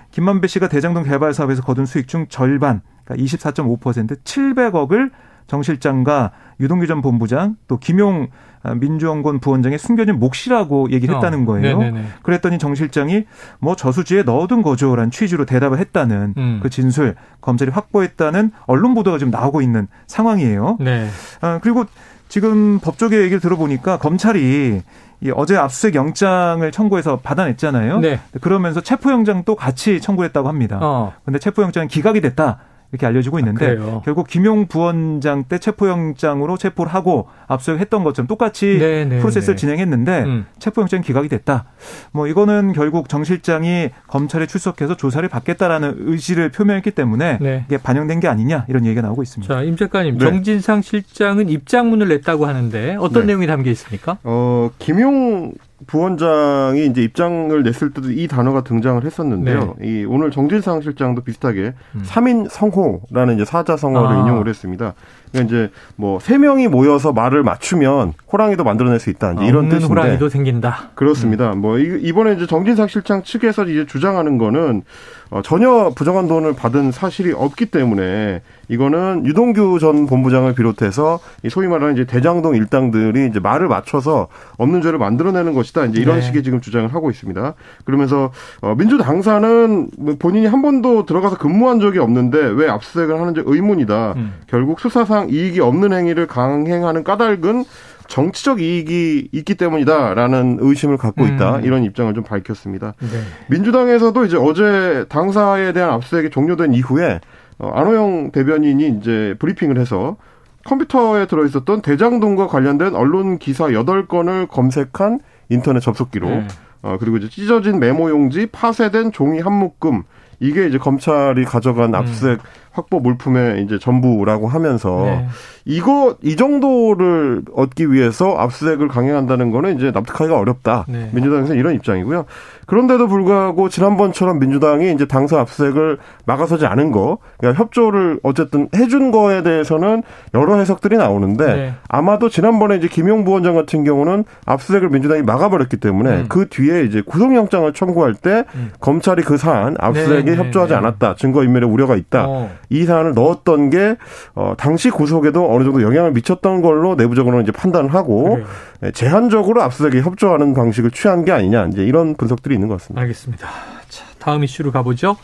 김만배 0.10 0.47
씨가 0.47 0.67
대장동 0.67 1.03
개발 1.03 1.34
사업에서 1.34 1.62
거둔 1.62 1.86
수익 1.86 2.07
중 2.07 2.25
절반, 2.27 2.81
그러니까 3.05 3.23
24.5% 3.23 4.23
700억을 4.23 5.12
정 5.47 5.62
실장과 5.62 6.31
유동규 6.60 6.88
전 6.88 7.01
본부장 7.01 7.55
또 7.67 7.77
김용 7.77 8.27
민주연구원 8.63 9.39
부원장의 9.39 9.80
숨겨진 9.80 10.19
몫이라고 10.19 10.91
얘기를 10.91 11.15
어, 11.15 11.17
했다는 11.17 11.45
거예요. 11.45 11.80
어, 11.80 11.93
그랬더니 12.24 12.60
정 12.60 12.76
실장이 12.76 13.26
뭐 13.60 13.76
저수지에 13.76 14.24
넣어둔 14.24 14.62
거죠라는 14.62 15.12
취지로 15.12 15.45
대답을 15.45 15.80
했다는 15.80 16.34
음. 16.38 16.60
그 16.62 16.69
진술 16.69 17.15
검찰이 17.41 17.71
확보했다는 17.71 18.52
언론 18.65 18.93
보도가 18.93 19.17
지금 19.17 19.32
나오고 19.32 19.62
있는 19.62 19.88
상황이에요. 20.08 20.78
네. 20.80 21.08
아, 21.41 21.60
그리고 21.62 21.86
지금 22.30 22.80
법조계 22.80 23.21
얘기를 23.21 23.39
들어보니까 23.39 23.97
검찰이 23.97 24.82
이 25.24 25.32
어제 25.36 25.56
압수수색 25.56 25.95
영장을 25.95 26.71
청구해서 26.71 27.17
받아냈잖아요. 27.17 28.00
네. 28.00 28.19
그러면서 28.41 28.82
체포영장도 28.82 29.56
같이 29.56 30.02
청구했다고 30.02 30.47
합니다. 30.47 30.80
어. 30.82 31.13
근데 31.26 31.38
체포영장은 31.39 31.88
기각이 31.88 32.21
됐다. 32.21 32.60
이렇게 32.91 33.06
알려지고 33.06 33.39
있는데 33.39 33.77
아, 33.80 34.01
결국 34.04 34.27
김용 34.27 34.67
부원장 34.67 35.45
때 35.45 35.58
체포영장으로 35.60 36.58
체포를 36.58 36.93
하고 36.93 37.27
압수수색했던 37.47 38.04
것처럼 38.04 38.27
똑같이 38.27 38.77
네네, 38.80 39.06
네, 39.06 39.19
프로세스를 39.19 39.56
네. 39.56 39.60
진행했는데 39.60 40.23
음. 40.23 40.45
체포영장이 40.60 41.04
기각이 41.04 41.30
됐다. 41.30 41.65
뭐 42.12 42.27
이거는 42.27 42.73
결국 42.73 43.08
정 43.08 43.23
실장이 43.23 43.89
검찰에 44.08 44.45
출석해서 44.45 44.97
조사를 44.97 45.27
받겠다라는 45.30 45.95
의지를 45.99 46.49
표명했기 46.49 46.91
때문에 46.91 47.38
네. 47.39 47.65
이게 47.67 47.77
반영된 47.77 48.19
게 48.19 48.27
아니냐 48.27 48.65
이런 48.67 48.86
얘기가 48.86 49.01
나오고 49.01 49.23
있습니다. 49.23 49.54
자, 49.54 49.63
임 49.63 49.77
작가님, 49.77 50.17
네. 50.17 50.25
정진상 50.25 50.82
실장은 50.82 51.49
입장문을 51.49 52.10
냈다고 52.10 52.45
하는데 52.45 52.97
어떤 52.99 53.23
네. 53.23 53.27
내용이 53.27 53.47
담겨 53.47 53.69
있습니까? 53.71 54.17
어, 54.23 54.69
김용 54.80 55.54
부원장이 55.88 56.86
이제 56.88 57.04
입장을 57.04 57.62
냈을 57.63 57.91
때도 57.91 58.12
이 58.12 58.28
단어가 58.28 58.62
등장을 58.63 59.04
했었는데요. 59.04 59.76
네. 59.80 59.88
이 59.88 60.06
오늘 60.06 60.32
정진상 60.32 60.82
실장도 60.82 61.22
비슷하게 61.24 61.74
음. 61.96 62.04
3인 62.06 62.50
성호라는 62.50 63.36
이제 63.36 63.46
사자성어를 63.46 64.08
아. 64.08 64.22
인용을 64.22 64.48
했습니다. 64.48 64.94
그러니까 65.32 65.50
이제 65.50 65.72
뭐 65.96 66.20
세 66.22 66.38
명이 66.38 66.67
모여서 66.67 67.12
말을 67.13 67.44
맞추면 67.44 68.13
호랑이도 68.32 68.63
만들어낼 68.63 69.00
수 69.00 69.10
있다. 69.10 69.34
이제 69.34 69.46
이런 69.46 69.70
뜻인데 69.70 69.88
호랑이도 69.88 70.30
생긴다. 70.30 70.91
그렇습니다. 70.96 71.52
음. 71.54 71.60
뭐 71.60 71.78
이번에 71.80 72.34
이제 72.34 72.46
정진상 72.46 72.88
실장 72.88 73.24
측에서 73.24 73.65
이제 73.65 73.86
주장하는 73.86 74.38
거는 74.38 74.84
어, 75.32 75.41
전혀 75.41 75.91
부정한 75.96 76.28
돈을 76.28 76.54
받은 76.54 76.91
사실이 76.91 77.32
없기 77.32 77.67
때문에 77.67 78.41
이거는 78.67 79.26
유동규 79.26 79.80
전 79.80 80.06
본부장을 80.06 80.54
비롯해서 80.54 81.20
이 81.44 81.50
소위 81.50 81.67
말하는 81.67 81.94
이제 81.94 82.06
대장동 82.06 82.56
일당들이 82.56 83.28
이제 83.28 83.39
말을 83.39 83.70
맞춰서 83.70 84.28
없는 84.58 84.82
죄를 84.82 85.00
만들어내는 85.00 85.54
것이다. 85.54 85.86
이제 85.86 86.02
이런 86.02 86.17
네. 86.17 86.22
식의 86.22 86.44
지금 86.44 86.60
주장을 86.60 86.94
하고 86.94 87.10
있습니다. 87.10 87.54
그러면서 87.86 88.32
어, 88.62 88.76
민주당사는 88.78 89.89
뭐 89.98 90.15
본인이 90.20 90.48
한 90.48 90.62
번도 90.62 91.06
들어가서 91.06 91.38
근무한 91.38 91.80
적이 91.80 92.00
없는데 92.00 92.38
왜 92.38 92.70
압수수색을 92.70 93.20
하는지 93.20 93.41
의문이다. 93.46 94.13
음. 94.17 94.34
결국 94.48 94.82
수사상 94.82 95.30
이익이 95.30 95.62
없는 95.62 95.94
행위를 95.94 96.28
강행하는 96.28 97.06
까닭은 97.06 97.63
정치적 98.12 98.60
이익이 98.60 99.30
있기 99.32 99.56
때문이다라는 99.56 100.58
의심을 100.60 100.97
갖고 100.97 101.26
있다 101.26 101.58
음. 101.58 101.63
이런 101.63 101.86
입장을 101.86 102.13
좀 102.13 102.26
밝혔습니다. 102.26 102.93
네. 103.00 103.08
민주당에서도 103.50 104.26
이제 104.26 104.36
어제 104.36 105.06
당사에 105.08 105.71
대한 105.71 105.91
압수수색이 105.91 106.30
종료된 106.30 106.74
이후에 106.74 107.21
어, 107.58 107.69
안호영 107.69 108.32
대변인이 108.32 108.97
이제 109.00 109.36
브리핑을 109.39 109.80
해서 109.80 110.17
컴퓨터에 110.65 111.26
들어있었던 111.26 111.82
대장동과 111.82 112.47
관련된 112.47 112.95
언론 112.95 113.38
기사 113.38 113.67
8건을 113.67 114.50
검색한 114.50 115.19
인터넷 115.47 115.80
접속 115.80 116.12
기록, 116.12 116.32
네. 116.32 116.47
어, 116.82 116.97
그리고 117.00 117.15
이제 117.15 117.30
찢어진 117.30 117.80
메모 117.80 118.10
용지, 118.10 118.45
파쇄된 118.45 119.13
종이 119.13 119.39
한 119.39 119.54
묶음, 119.54 120.04
이게 120.41 120.65
이제 120.65 120.80
검찰이 120.80 121.45
가져간 121.45 121.93
압수수색 121.93 122.39
음. 122.39 122.45
확보 122.71 122.99
물품의 122.99 123.63
이제 123.63 123.77
전부라고 123.77 124.47
하면서 124.47 125.04
네. 125.04 125.27
이거 125.65 126.17
이 126.23 126.36
정도를 126.36 127.43
얻기 127.54 127.91
위해서 127.91 128.36
압수수색을 128.38 128.88
강행한다는 128.88 129.51
거는 129.51 129.77
이제 129.77 129.91
납득하기가 129.91 130.38
어렵다. 130.38 130.86
네. 130.88 131.12
민주당에서 131.13 131.54
이런 131.54 131.75
입장이고요. 131.75 132.25
그런데도 132.71 133.07
불구하고 133.07 133.67
지난번처럼 133.67 134.39
민주당이 134.39 134.93
이제 134.93 135.05
당사 135.05 135.41
압수수색을 135.41 135.97
막아서지 136.25 136.65
않은 136.65 136.93
거, 136.93 137.17
그러니까 137.38 137.62
협조를 137.62 138.21
어쨌든 138.23 138.69
해준 138.73 139.12
거에 139.12 139.43
대해서는 139.43 140.03
여러 140.34 140.55
해석들이 140.55 140.95
나오는데 140.95 141.45
네. 141.53 141.73
아마도 141.89 142.29
지난번에 142.29 142.77
이제 142.77 142.88
김용 142.88 143.25
부원장 143.25 143.55
같은 143.55 143.84
경우는 143.84 144.23
압수수색을 144.45 144.88
민주당이 144.88 145.21
막아버렸기 145.23 145.81
때문에 145.81 146.10
음. 146.12 146.25
그 146.29 146.47
뒤에 146.47 146.84
이제 146.84 147.01
구속영장을 147.05 147.73
청구할 147.73 148.13
때 148.13 148.45
음. 148.55 148.71
검찰이 148.79 149.23
그 149.23 149.36
사안 149.36 149.75
압수수색에 149.77 150.23
네, 150.23 150.31
네 150.31 150.38
협조하지 150.38 150.71
네. 150.71 150.77
않았다, 150.77 151.15
증거인멸의 151.15 151.69
우려가 151.69 151.97
있다. 151.97 152.25
어. 152.29 152.51
이 152.69 152.86
사안을 152.86 153.15
넣었던 153.15 153.69
게 153.69 153.97
어, 154.34 154.53
당시 154.57 154.89
구속에도 154.91 155.53
어느 155.53 155.65
정도 155.65 155.81
영향을 155.81 156.13
미쳤던 156.13 156.62
걸로 156.62 156.95
내부적으로 156.95 157.41
이제 157.41 157.51
판단을 157.51 157.93
하고 157.93 158.39
네. 158.79 158.91
제한적으로 158.93 159.62
압수수색에 159.62 160.01
협조하는 160.03 160.53
방식을 160.53 160.91
취한 160.91 161.25
게 161.25 161.34
아니냐 161.34 161.65
이제 161.65 161.84
이런 161.84 162.15
분석들이 162.15 162.61
있는 162.62 162.67
것 162.67 162.80
같습니다. 162.80 163.02
알겠습니다. 163.02 163.47
자, 163.89 164.06
다음 164.19 164.43
이슈로 164.43 164.71
가보죠. 164.71 165.17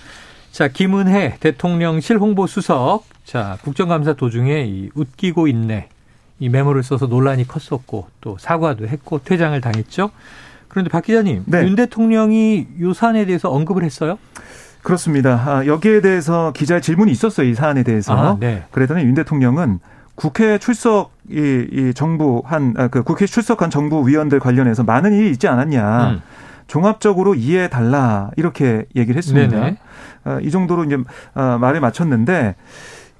자, 0.51 0.67
김은혜 0.67 1.37
대통령실 1.39 2.17
홍보수석. 2.17 3.05
자, 3.23 3.57
국정감사 3.61 4.13
도중에 4.13 4.65
이 4.65 4.89
웃기고 4.95 5.47
있네. 5.47 5.89
이 6.39 6.49
메모를 6.49 6.83
써서 6.83 7.05
논란이 7.05 7.47
컸었고 7.47 8.07
또 8.21 8.37
사과도 8.39 8.87
했고 8.87 9.19
퇴장을 9.23 9.59
당했죠. 9.61 10.11
그런데 10.67 10.89
박 10.89 11.03
기자님, 11.03 11.43
네. 11.45 11.63
윤 11.63 11.75
대통령이 11.75 12.67
요 12.81 12.93
사안에 12.93 13.25
대해서 13.25 13.49
언급을 13.49 13.83
했어요? 13.83 14.19
그렇습니다. 14.83 15.43
아, 15.45 15.65
여기에 15.65 16.01
대해서 16.01 16.51
기자의 16.53 16.81
질문이 16.81 17.11
있었어요. 17.11 17.47
이 17.47 17.53
사안에 17.53 17.83
대해서. 17.83 18.13
아, 18.13 18.37
네. 18.39 18.63
그랬더니 18.71 19.03
윤 19.03 19.13
대통령은 19.15 19.79
국회 20.15 20.57
출석 20.57 21.11
이, 21.29 21.67
이 21.71 21.93
정부 21.93 22.41
한그 22.45 22.99
아, 22.99 23.01
국회 23.03 23.25
출석한 23.25 23.69
정부 23.69 24.07
위원들 24.07 24.39
관련해서 24.39 24.83
많은 24.83 25.13
일이 25.13 25.31
있지 25.31 25.47
않았냐. 25.47 26.11
음. 26.11 26.21
종합적으로 26.67 27.35
이해해 27.35 27.69
달라 27.69 28.31
이렇게 28.35 28.85
얘기를 28.95 29.17
했습니다. 29.17 29.71
아, 30.23 30.39
이 30.41 30.51
정도로 30.51 30.83
이제 30.83 30.97
아, 31.33 31.57
말을 31.59 31.79
마쳤는데 31.79 32.55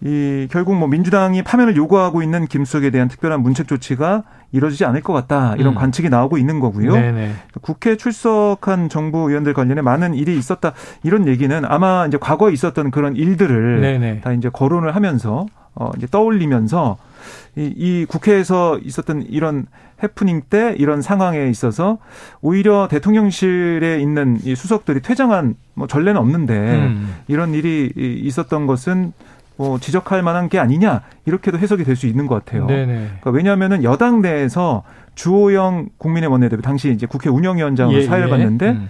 이 0.02 0.48
결국 0.52 0.76
뭐 0.76 0.88
민주당이 0.88 1.42
파면을 1.42 1.76
요구하고 1.76 2.22
있는 2.22 2.46
김수석에 2.46 2.92
대한 2.92 3.08
특별한 3.08 3.42
문책 3.42 3.68
조치가 3.68 4.24
이루어지지 4.52 4.86
않을 4.86 5.02
것 5.02 5.12
같다 5.14 5.56
이런 5.58 5.74
음. 5.74 5.76
관측이 5.76 6.10
나오고 6.10 6.38
있는 6.38 6.60
거고요. 6.60 6.94
네네. 6.94 7.32
국회 7.62 7.98
출석한 7.98 8.90
정부 8.90 9.30
의원들 9.30 9.54
관련해 9.54 9.82
많은 9.82 10.14
일이 10.14 10.38
있었다 10.38 10.74
이런 11.04 11.28
얘기는 11.28 11.66
아마 11.66 12.06
이제 12.06 12.18
과거에 12.18 12.54
있었던 12.54 12.92
그런 12.92 13.16
일들을 13.16 13.82
네네. 13.82 14.22
다 14.22 14.34
이제 14.34 14.50
거론을 14.50 14.96
하면서 14.96 15.48
어 15.74 15.92
이제 15.98 16.06
떠올리면서 16.08 16.98
이, 17.56 17.74
이 17.76 18.06
국회에서 18.06 18.80
있었던 18.80 19.24
이런 19.30 19.66
해프닝 20.04 20.44
때 20.50 20.76
이런 20.78 21.02
상황에 21.02 21.48
있어서 21.50 21.98
오히려 22.42 22.88
대통령실에 22.90 24.00
있는 24.00 24.38
이 24.44 24.56
수석들이 24.56 25.02
퇴장한 25.02 25.56
뭐 25.74 25.88
전례는 25.88 26.20
없는데 26.20 26.54
음. 26.54 27.16
이런 27.28 27.54
일이 27.54 27.92
있었던 27.96 28.68
것은 28.68 29.14
뭐 29.56 29.80
지적할 29.80 30.22
만한 30.22 30.50
게 30.50 30.60
아니냐 30.60 31.02
이렇게도 31.26 31.58
해석이 31.58 31.84
될 31.84 31.96
수 31.96 32.06
있는 32.06 32.28
것 32.28 32.36
같아요. 32.46 32.68
그러니까 32.68 33.32
왜냐하면은 33.32 33.84
여당 33.84 34.22
내에서 34.22 34.84
주호영 35.16 35.90
국민의 35.98 36.30
원내대표 36.30 36.62
당시 36.62 36.92
이제 36.92 37.08
국회 37.08 37.30
운영위원장으로 37.30 37.98
예, 37.98 38.04
사회를 38.04 38.28
예. 38.28 38.30
봤는데 38.30 38.70
음. 38.70 38.90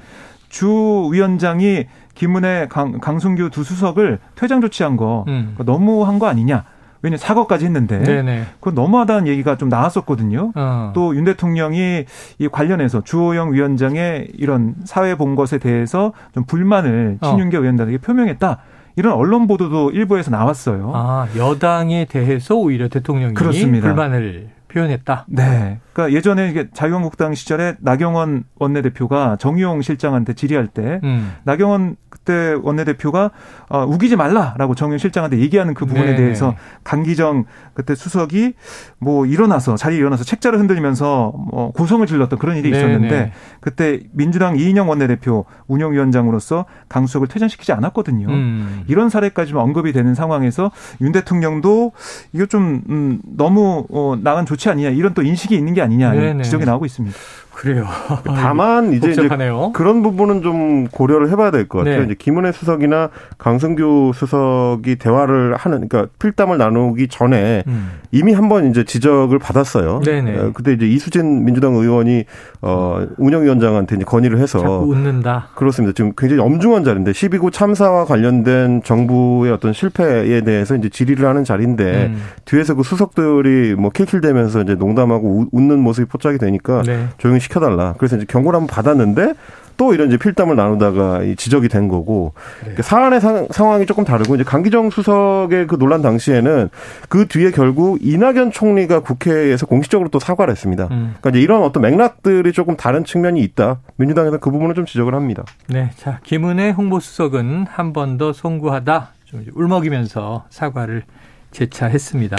주 0.50 1.10
위원장이 1.12 1.86
김은혜 2.16 2.68
강, 2.70 3.00
강순규 3.00 3.50
두 3.50 3.64
수석을 3.64 4.20
퇴장 4.36 4.60
조치한 4.60 4.98
거 4.98 5.24
음. 5.30 5.56
너무한 5.60 6.20
거 6.20 6.28
아니냐. 6.28 6.66
왜냐 7.02 7.18
사과까지 7.18 7.66
했는데 7.66 8.02
네네. 8.02 8.46
그건 8.60 8.76
너무하다는 8.76 9.28
얘기가 9.28 9.58
좀 9.58 9.70
나왔었거든요. 9.70 10.52
어. 10.56 10.92
또윤 10.96 11.26
대통령이 11.26 12.06
이 12.40 12.48
관련해서 12.48 13.04
주호영 13.04 13.54
위원장의 13.54 14.30
이런 14.34 14.76
사회 14.86 15.16
본 15.16 15.36
것에 15.36 15.58
대해서 15.58 16.14
좀 16.34 16.44
불만을 16.46 17.18
어. 17.22 17.30
친윤계 17.30 17.58
어. 17.58 17.62
의원들에게 17.62 17.98
표명했다. 18.00 18.58
이런 18.96 19.14
언론 19.14 19.46
보도도 19.46 19.92
일부에서 19.92 20.32
나왔어요. 20.32 20.92
아, 20.96 21.28
여당에 21.38 22.06
대해서 22.06 22.56
오히려 22.56 22.88
대통령이 22.88 23.36
그렇습니다. 23.36 23.88
불만을 23.88 24.50
표현했다. 24.70 25.26
네. 25.28 25.80
그러니까 25.94 26.16
예전에 26.16 26.50
이게 26.50 26.68
자유한국당 26.74 27.34
시절에 27.34 27.76
나경원 27.80 28.44
원내대표가 28.60 29.38
정의용 29.38 29.82
실장한테 29.82 30.34
질의할 30.34 30.68
때 30.68 31.00
음. 31.04 31.34
나경원 31.44 31.96
그때 32.28 32.58
원내대표가 32.62 33.32
어, 33.70 33.86
우기지 33.86 34.18
말라라고 34.18 34.76
정의용 34.76 34.98
실장한테 34.98 35.40
얘기하는 35.40 35.74
그 35.74 35.86
부분에 35.86 36.12
네. 36.12 36.16
대해서 36.18 36.56
강기정 36.84 37.46
그때 37.74 37.96
수석이 37.96 38.54
뭐 39.00 39.26
일어나서 39.26 39.78
자리에 39.78 39.98
일어나서 39.98 40.26
책자를 40.26 40.60
흔들면서 40.60 41.34
뭐 41.52 41.72
고성을 41.72 42.06
질렀던 42.06 42.38
그런 42.38 42.58
일이 42.58 42.70
네, 42.70 42.78
있었는데 42.78 43.10
네. 43.10 43.32
그때 43.62 44.02
민주당 44.12 44.58
이인영 44.58 44.90
원내대표 44.90 45.46
운영위원장으로서 45.68 46.66
강 46.90 47.08
수석을 47.08 47.28
퇴장시키지 47.30 47.72
않았거든요. 47.72 48.28
음. 48.28 48.84
이런 48.88 49.10
사례까지 49.10 49.54
언급이 49.54 49.94
되는 49.94 50.14
상황에서 50.14 50.72
윤 51.00 51.14
대통령도 51.14 51.94
이거 52.34 52.46
좀 52.46 52.82
음, 52.90 53.22
너무 53.24 53.86
어, 53.90 54.18
나간 54.22 54.46
좋지 54.46 54.70
않느냐 54.70 54.90
이런 54.90 55.14
또 55.14 55.22
인식이 55.22 55.56
있는 55.56 55.74
게 55.74 55.82
아니냐 55.82 56.12
네네. 56.12 56.44
지적이 56.44 56.66
나오고 56.66 56.86
있습니다. 56.86 57.16
그래요. 57.58 57.86
다만 58.24 58.94
이제, 58.94 59.10
이제, 59.10 59.28
그런 59.74 60.04
부분은 60.04 60.44
좀 60.44 60.88
고려를 60.90 61.32
해봐야 61.32 61.50
될 61.50 61.68
것 61.68 61.80
같아요. 61.80 62.00
네. 62.00 62.06
이제 62.06 62.16
김은혜 62.18 62.52
수석이나 62.52 63.10
강승규 63.40 64.12
수석이 64.14 64.98
대화를 64.98 65.56
하는 65.56 65.88
그러니까 65.88 66.12
필담을 66.20 66.60
나누기 66.60 67.08
전에 67.08 67.64
음. 67.66 67.94
이미 68.12 68.34
한번 68.34 68.70
이제 68.70 68.84
지적을 68.84 69.40
받았어요. 69.40 70.02
네네. 70.02 70.38
어, 70.38 70.52
그때 70.54 70.74
이제 70.74 70.88
이수진 70.88 71.46
민주당 71.46 71.74
의원이 71.74 72.26
어 72.62 73.06
운영위원장한테 73.18 73.96
이제 73.96 74.06
건의를 74.06 74.38
해서 74.38 74.60
웃는다. 74.60 75.50
그렇습니다. 75.56 75.96
지금 75.96 76.14
굉장히 76.16 76.44
엄중한 76.44 76.84
자리인데 76.84 77.12
12구 77.12 77.52
참사와 77.52 78.06
관련된 78.06 78.84
정부의 78.84 79.52
어떤 79.52 79.74
실패에 79.74 80.42
대해서 80.42 80.76
이제 80.76 80.90
질의를 80.90 81.28
하는 81.28 81.44
자리인데 81.44 82.08
음. 82.12 82.22
뒤에서 82.46 82.76
그 82.76 82.84
수석들이 82.84 83.74
뭐 83.76 83.90
킬킬대면서 83.90 84.62
이제 84.62 84.76
농담하고 84.76 85.46
웃는 85.52 85.80
모습이 85.80 86.08
포착이 86.08 86.38
되니까 86.38 86.84
네. 86.84 87.08
조용히 87.18 87.40
시켜달라. 87.52 87.96
그래서 87.98 88.18
이제 88.18 88.26
경고를 88.28 88.60
한번 88.60 88.68
받았는데 88.74 89.34
또 89.78 89.94
이런 89.94 90.08
이제 90.08 90.18
필담을 90.18 90.56
나누다가 90.56 91.22
지적이 91.38 91.70
된 91.70 91.88
거고 91.88 92.34
그러니까 92.62 92.82
사안의 92.82 93.22
상, 93.22 93.48
상황이 93.52 93.86
조금 93.86 94.06
다르고 94.06 94.34
이제 94.34 94.44
강기정 94.44 94.90
수석의 94.90 95.68
그 95.68 95.78
논란 95.78 96.02
당시에는 96.02 96.70
그 97.10 97.28
뒤에 97.28 97.52
결국 97.52 98.00
이낙연 98.02 98.52
총리가 98.52 99.02
국회에서 99.02 99.68
공식적으로 99.68 100.10
또 100.10 100.18
사과를 100.20 100.52
했습니다. 100.52 100.86
음. 100.90 101.14
그러니까 101.20 101.30
이제 101.30 101.40
이런 101.42 101.62
어떤 101.62 101.84
맥락들이 101.84 102.52
조금 102.54 102.76
다른 102.76 103.04
측면이 103.06 103.40
있다. 103.42 103.80
민주당에서 103.98 104.40
그 104.40 104.50
부분을 104.50 104.74
좀 104.74 104.86
지적을 104.88 105.14
합니다. 105.14 105.44
네, 105.70 105.92
자 105.96 106.20
김은혜 106.24 106.72
홍보수석은 106.72 107.68
한 107.70 107.94
번 107.94 108.18
더 108.18 108.34
송구하다 108.34 109.10
좀 109.26 109.46
울먹이면서 109.54 110.46
사과를 110.50 111.04
재차했습니다. 111.52 112.36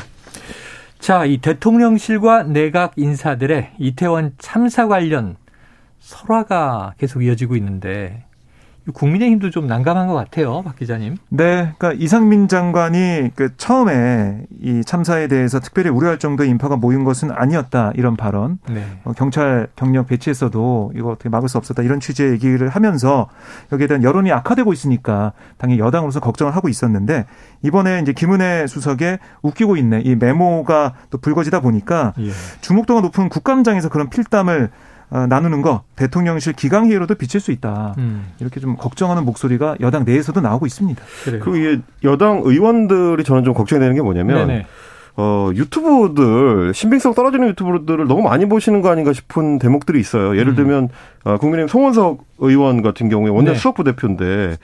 자, 0.98 1.24
이 1.24 1.38
대통령실과 1.38 2.42
내각 2.42 2.94
인사들의 2.96 3.72
이태원 3.78 4.34
참사 4.38 4.88
관련 4.88 5.36
설화가 6.00 6.94
계속 6.98 7.22
이어지고 7.22 7.56
있는데 7.56 8.27
국민의힘도 8.92 9.50
좀 9.50 9.66
난감한 9.66 10.08
것 10.08 10.14
같아요, 10.14 10.62
박 10.62 10.76
기자님. 10.76 11.16
네, 11.28 11.72
그러니까 11.78 11.92
이상민 11.92 12.48
장관이 12.48 13.30
그 13.34 13.56
처음에 13.56 14.42
이 14.60 14.82
참사에 14.84 15.28
대해서 15.28 15.60
특별히 15.60 15.90
우려할 15.90 16.18
정도의 16.18 16.48
인파가 16.50 16.76
모인 16.76 17.04
것은 17.04 17.30
아니었다 17.30 17.92
이런 17.94 18.16
발언. 18.16 18.58
네. 18.68 18.84
어, 19.04 19.12
경찰 19.12 19.68
병력 19.76 20.06
배치했어도 20.08 20.92
이거 20.94 21.10
어떻게 21.10 21.28
막을 21.28 21.48
수 21.48 21.58
없었다 21.58 21.82
이런 21.82 22.00
취지의 22.00 22.32
얘기를 22.32 22.68
하면서 22.68 23.28
여기에 23.72 23.86
대한 23.86 24.02
여론이 24.02 24.32
악화되고 24.32 24.72
있으니까 24.72 25.32
당연히 25.58 25.80
여당으로서 25.80 26.20
걱정을 26.20 26.54
하고 26.54 26.68
있었는데 26.68 27.26
이번에 27.62 28.00
이제 28.00 28.12
김은혜 28.12 28.66
수석의 28.66 29.18
웃기고 29.42 29.76
있네 29.76 30.02
이 30.04 30.16
메모가 30.16 30.94
또 31.10 31.18
불거지다 31.18 31.60
보니까 31.60 32.14
예. 32.18 32.30
주목도가 32.60 33.00
높은 33.00 33.28
국감장에서 33.28 33.88
그런 33.88 34.08
필담을 34.08 34.64
어, 34.66 34.87
나누는 35.10 35.62
거 35.62 35.82
대통령실 35.96 36.52
기강회의로도 36.52 37.14
비칠 37.14 37.40
수 37.40 37.50
있다. 37.50 37.94
음. 37.98 38.26
이렇게 38.40 38.60
좀 38.60 38.76
걱정하는 38.76 39.24
목소리가 39.24 39.76
여당 39.80 40.04
내에서도 40.04 40.40
나오고 40.40 40.66
있습니다. 40.66 41.02
그래요. 41.24 41.40
그리고 41.42 41.56
이게 41.56 41.82
여당 42.04 42.42
의원들이 42.44 43.24
저는 43.24 43.44
좀 43.44 43.54
걱정이 43.54 43.80
되는 43.80 43.94
게 43.94 44.02
뭐냐면 44.02 44.48
네네. 44.48 44.66
어, 45.20 45.50
유튜브들, 45.52 46.72
신빙성 46.72 47.12
떨어지는 47.12 47.48
유튜브들을 47.48 48.06
너무 48.06 48.22
많이 48.22 48.46
보시는 48.46 48.82
거 48.82 48.90
아닌가 48.90 49.12
싶은 49.12 49.58
대목들이 49.58 49.98
있어요. 49.98 50.36
예를 50.36 50.52
음. 50.52 50.54
들면, 50.54 50.88
어, 51.24 51.38
국민의힘 51.38 51.66
송원석 51.66 52.24
의원 52.38 52.82
같은 52.82 53.08
경우에 53.08 53.28
원내 53.28 53.50
네. 53.50 53.56
수석부 53.56 53.82
대표인데, 53.82 54.58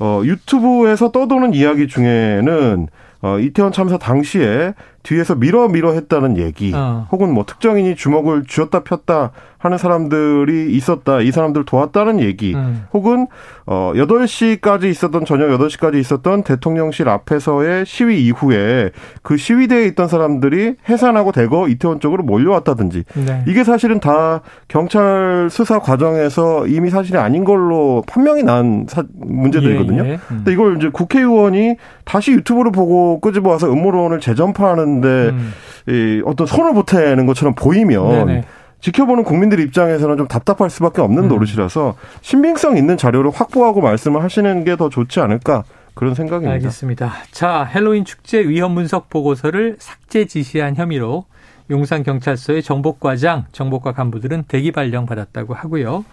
어, 0.00 0.20
유튜브에서 0.22 1.10
떠도는 1.10 1.54
이야기 1.54 1.88
중에는, 1.88 2.88
어, 3.22 3.38
이태원 3.38 3.72
참사 3.72 3.96
당시에 3.96 4.74
뒤에서 5.04 5.36
밀어 5.36 5.68
밀어 5.68 5.92
했다는 5.92 6.38
얘기, 6.38 6.72
어. 6.74 7.06
혹은 7.12 7.32
뭐 7.32 7.44
특정인이 7.46 7.94
주먹을 7.94 8.44
쥐었다 8.48 8.80
폈다 8.82 9.30
하는 9.64 9.78
사람들이 9.78 10.74
있었다. 10.74 11.20
이 11.20 11.30
사람들 11.30 11.64
도왔다는 11.64 12.20
얘기. 12.20 12.54
음. 12.54 12.84
혹은 12.92 13.26
어 13.64 13.92
8시까지 13.94 14.84
있었던 14.84 15.24
저녁 15.24 15.48
8시까지 15.58 15.98
있었던 16.00 16.42
대통령실 16.42 17.08
앞에서의 17.08 17.86
시위 17.86 18.26
이후에 18.26 18.90
그 19.22 19.38
시위대에 19.38 19.86
있던 19.86 20.08
사람들이 20.08 20.74
해산하고 20.86 21.32
대거 21.32 21.68
이태원 21.68 21.98
쪽으로 22.00 22.24
몰려왔다든지. 22.24 23.04
네. 23.24 23.44
이게 23.48 23.64
사실은 23.64 24.00
다 24.00 24.42
경찰 24.68 25.48
수사 25.50 25.78
과정에서 25.78 26.66
이미 26.66 26.90
사실이 26.90 27.16
아닌 27.16 27.44
걸로 27.44 28.02
판명이 28.06 28.42
난 28.42 28.84
사, 28.86 29.02
문제들이거든요. 29.14 30.04
예, 30.04 30.08
예. 30.10 30.12
음. 30.14 30.20
근데 30.28 30.52
이걸 30.52 30.76
이제 30.76 30.90
국회의원이 30.92 31.76
다시 32.04 32.32
유튜브를 32.32 32.70
보고 32.70 33.18
끄집어 33.20 33.48
와서 33.48 33.72
음모론을 33.72 34.20
재전파하는 34.20 34.93
데 35.00 35.08
음. 35.08 35.52
이 35.88 36.22
어떤 36.24 36.46
손을 36.46 36.72
보태는 36.74 37.26
것처럼 37.26 37.54
보이면 37.54 38.26
네네. 38.26 38.44
지켜보는 38.80 39.24
국민들 39.24 39.60
입장에서는 39.60 40.16
좀 40.16 40.28
답답할 40.28 40.68
수밖에 40.70 41.00
없는 41.00 41.24
음. 41.24 41.28
노릇이라서 41.28 41.96
신빙성 42.20 42.76
있는 42.76 42.96
자료를 42.96 43.30
확보하고 43.30 43.80
말씀을 43.80 44.22
하시는 44.22 44.64
게 44.64 44.76
더 44.76 44.88
좋지 44.88 45.20
않을까 45.20 45.64
그런 45.94 46.14
생각입니다. 46.14 46.52
알겠습니다. 46.54 47.12
자, 47.30 47.64
헬로윈 47.64 48.04
축제 48.04 48.40
위험 48.46 48.74
분석 48.74 49.08
보고서를 49.08 49.76
삭제 49.78 50.26
지시한 50.26 50.74
혐의로 50.76 51.24
용산 51.70 52.02
경찰서의 52.02 52.62
정복과장, 52.62 53.46
정복과 53.52 53.92
간부들은 53.92 54.44
대기 54.48 54.72
발령 54.72 55.06
받았다고 55.06 55.54
하고요. 55.54 56.04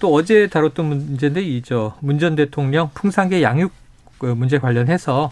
또 0.00 0.12
어제 0.14 0.48
다뤘던 0.48 0.86
문제인데 0.86 1.42
이저 1.42 1.94
문전 2.00 2.34
대통령 2.36 2.90
풍산계 2.94 3.42
양육 3.42 3.70
그 4.18 4.26
문제 4.26 4.58
관련해서 4.58 5.30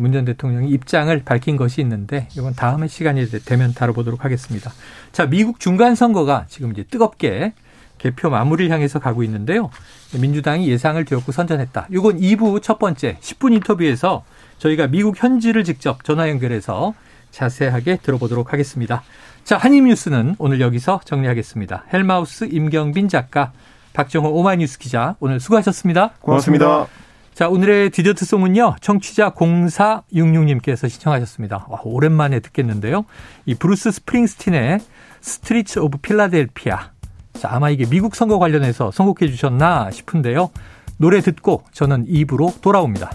문 0.00 0.12
전 0.12 0.24
대통령이 0.24 0.70
입장을 0.70 1.22
밝힌 1.24 1.56
것이 1.56 1.80
있는데 1.80 2.28
이건 2.36 2.54
다음에 2.54 2.88
시간이 2.88 3.26
되면 3.44 3.72
다뤄보도록 3.74 4.24
하겠습니다. 4.24 4.72
자, 5.12 5.26
미국 5.26 5.60
중간 5.60 5.94
선거가 5.94 6.46
지금 6.48 6.72
이제 6.72 6.82
뜨겁게 6.82 7.52
개표 7.98 8.30
마무리를 8.30 8.70
향해서 8.72 8.98
가고 8.98 9.22
있는데요. 9.24 9.70
민주당이 10.18 10.68
예상을 10.68 11.04
뒤엎고 11.04 11.32
선전했다. 11.32 11.88
이건 11.90 12.18
2부 12.18 12.62
첫 12.62 12.78
번째 12.78 13.18
10분 13.20 13.52
인터뷰에서 13.52 14.24
저희가 14.58 14.86
미국 14.86 15.22
현지를 15.22 15.64
직접 15.64 16.02
전화 16.02 16.28
연결해서 16.28 16.94
자세하게 17.30 17.98
들어보도록 17.98 18.52
하겠습니다. 18.52 19.02
자, 19.44 19.56
한입뉴스는 19.56 20.36
오늘 20.38 20.60
여기서 20.60 21.00
정리하겠습니다. 21.04 21.84
헬마우스 21.92 22.48
임경빈 22.50 23.08
작가, 23.08 23.52
박정호 23.92 24.28
오마이뉴스 24.30 24.78
기자, 24.78 25.16
오늘 25.20 25.38
수고하셨습니다. 25.40 26.12
고맙습니다. 26.20 26.66
고맙습니다. 26.66 27.09
자, 27.34 27.48
오늘의 27.48 27.90
디저트송은요, 27.90 28.76
청취자 28.80 29.30
0466님께서 29.30 30.88
신청하셨습니다. 30.88 31.66
와, 31.68 31.80
오랜만에 31.84 32.40
듣겠는데요. 32.40 33.06
이 33.46 33.54
브루스 33.54 33.92
스프링스틴의 33.92 34.80
Street 35.20 35.78
of 35.78 35.98
Philadelphia. 35.98 36.90
자, 37.34 37.48
아마 37.50 37.70
이게 37.70 37.86
미국 37.86 38.14
선거 38.14 38.38
관련해서 38.38 38.90
선곡해 38.90 39.30
주셨나 39.30 39.90
싶은데요. 39.90 40.50
노래 40.98 41.20
듣고 41.20 41.64
저는 41.72 42.04
2부로 42.08 42.52
돌아옵니다. 42.60 43.10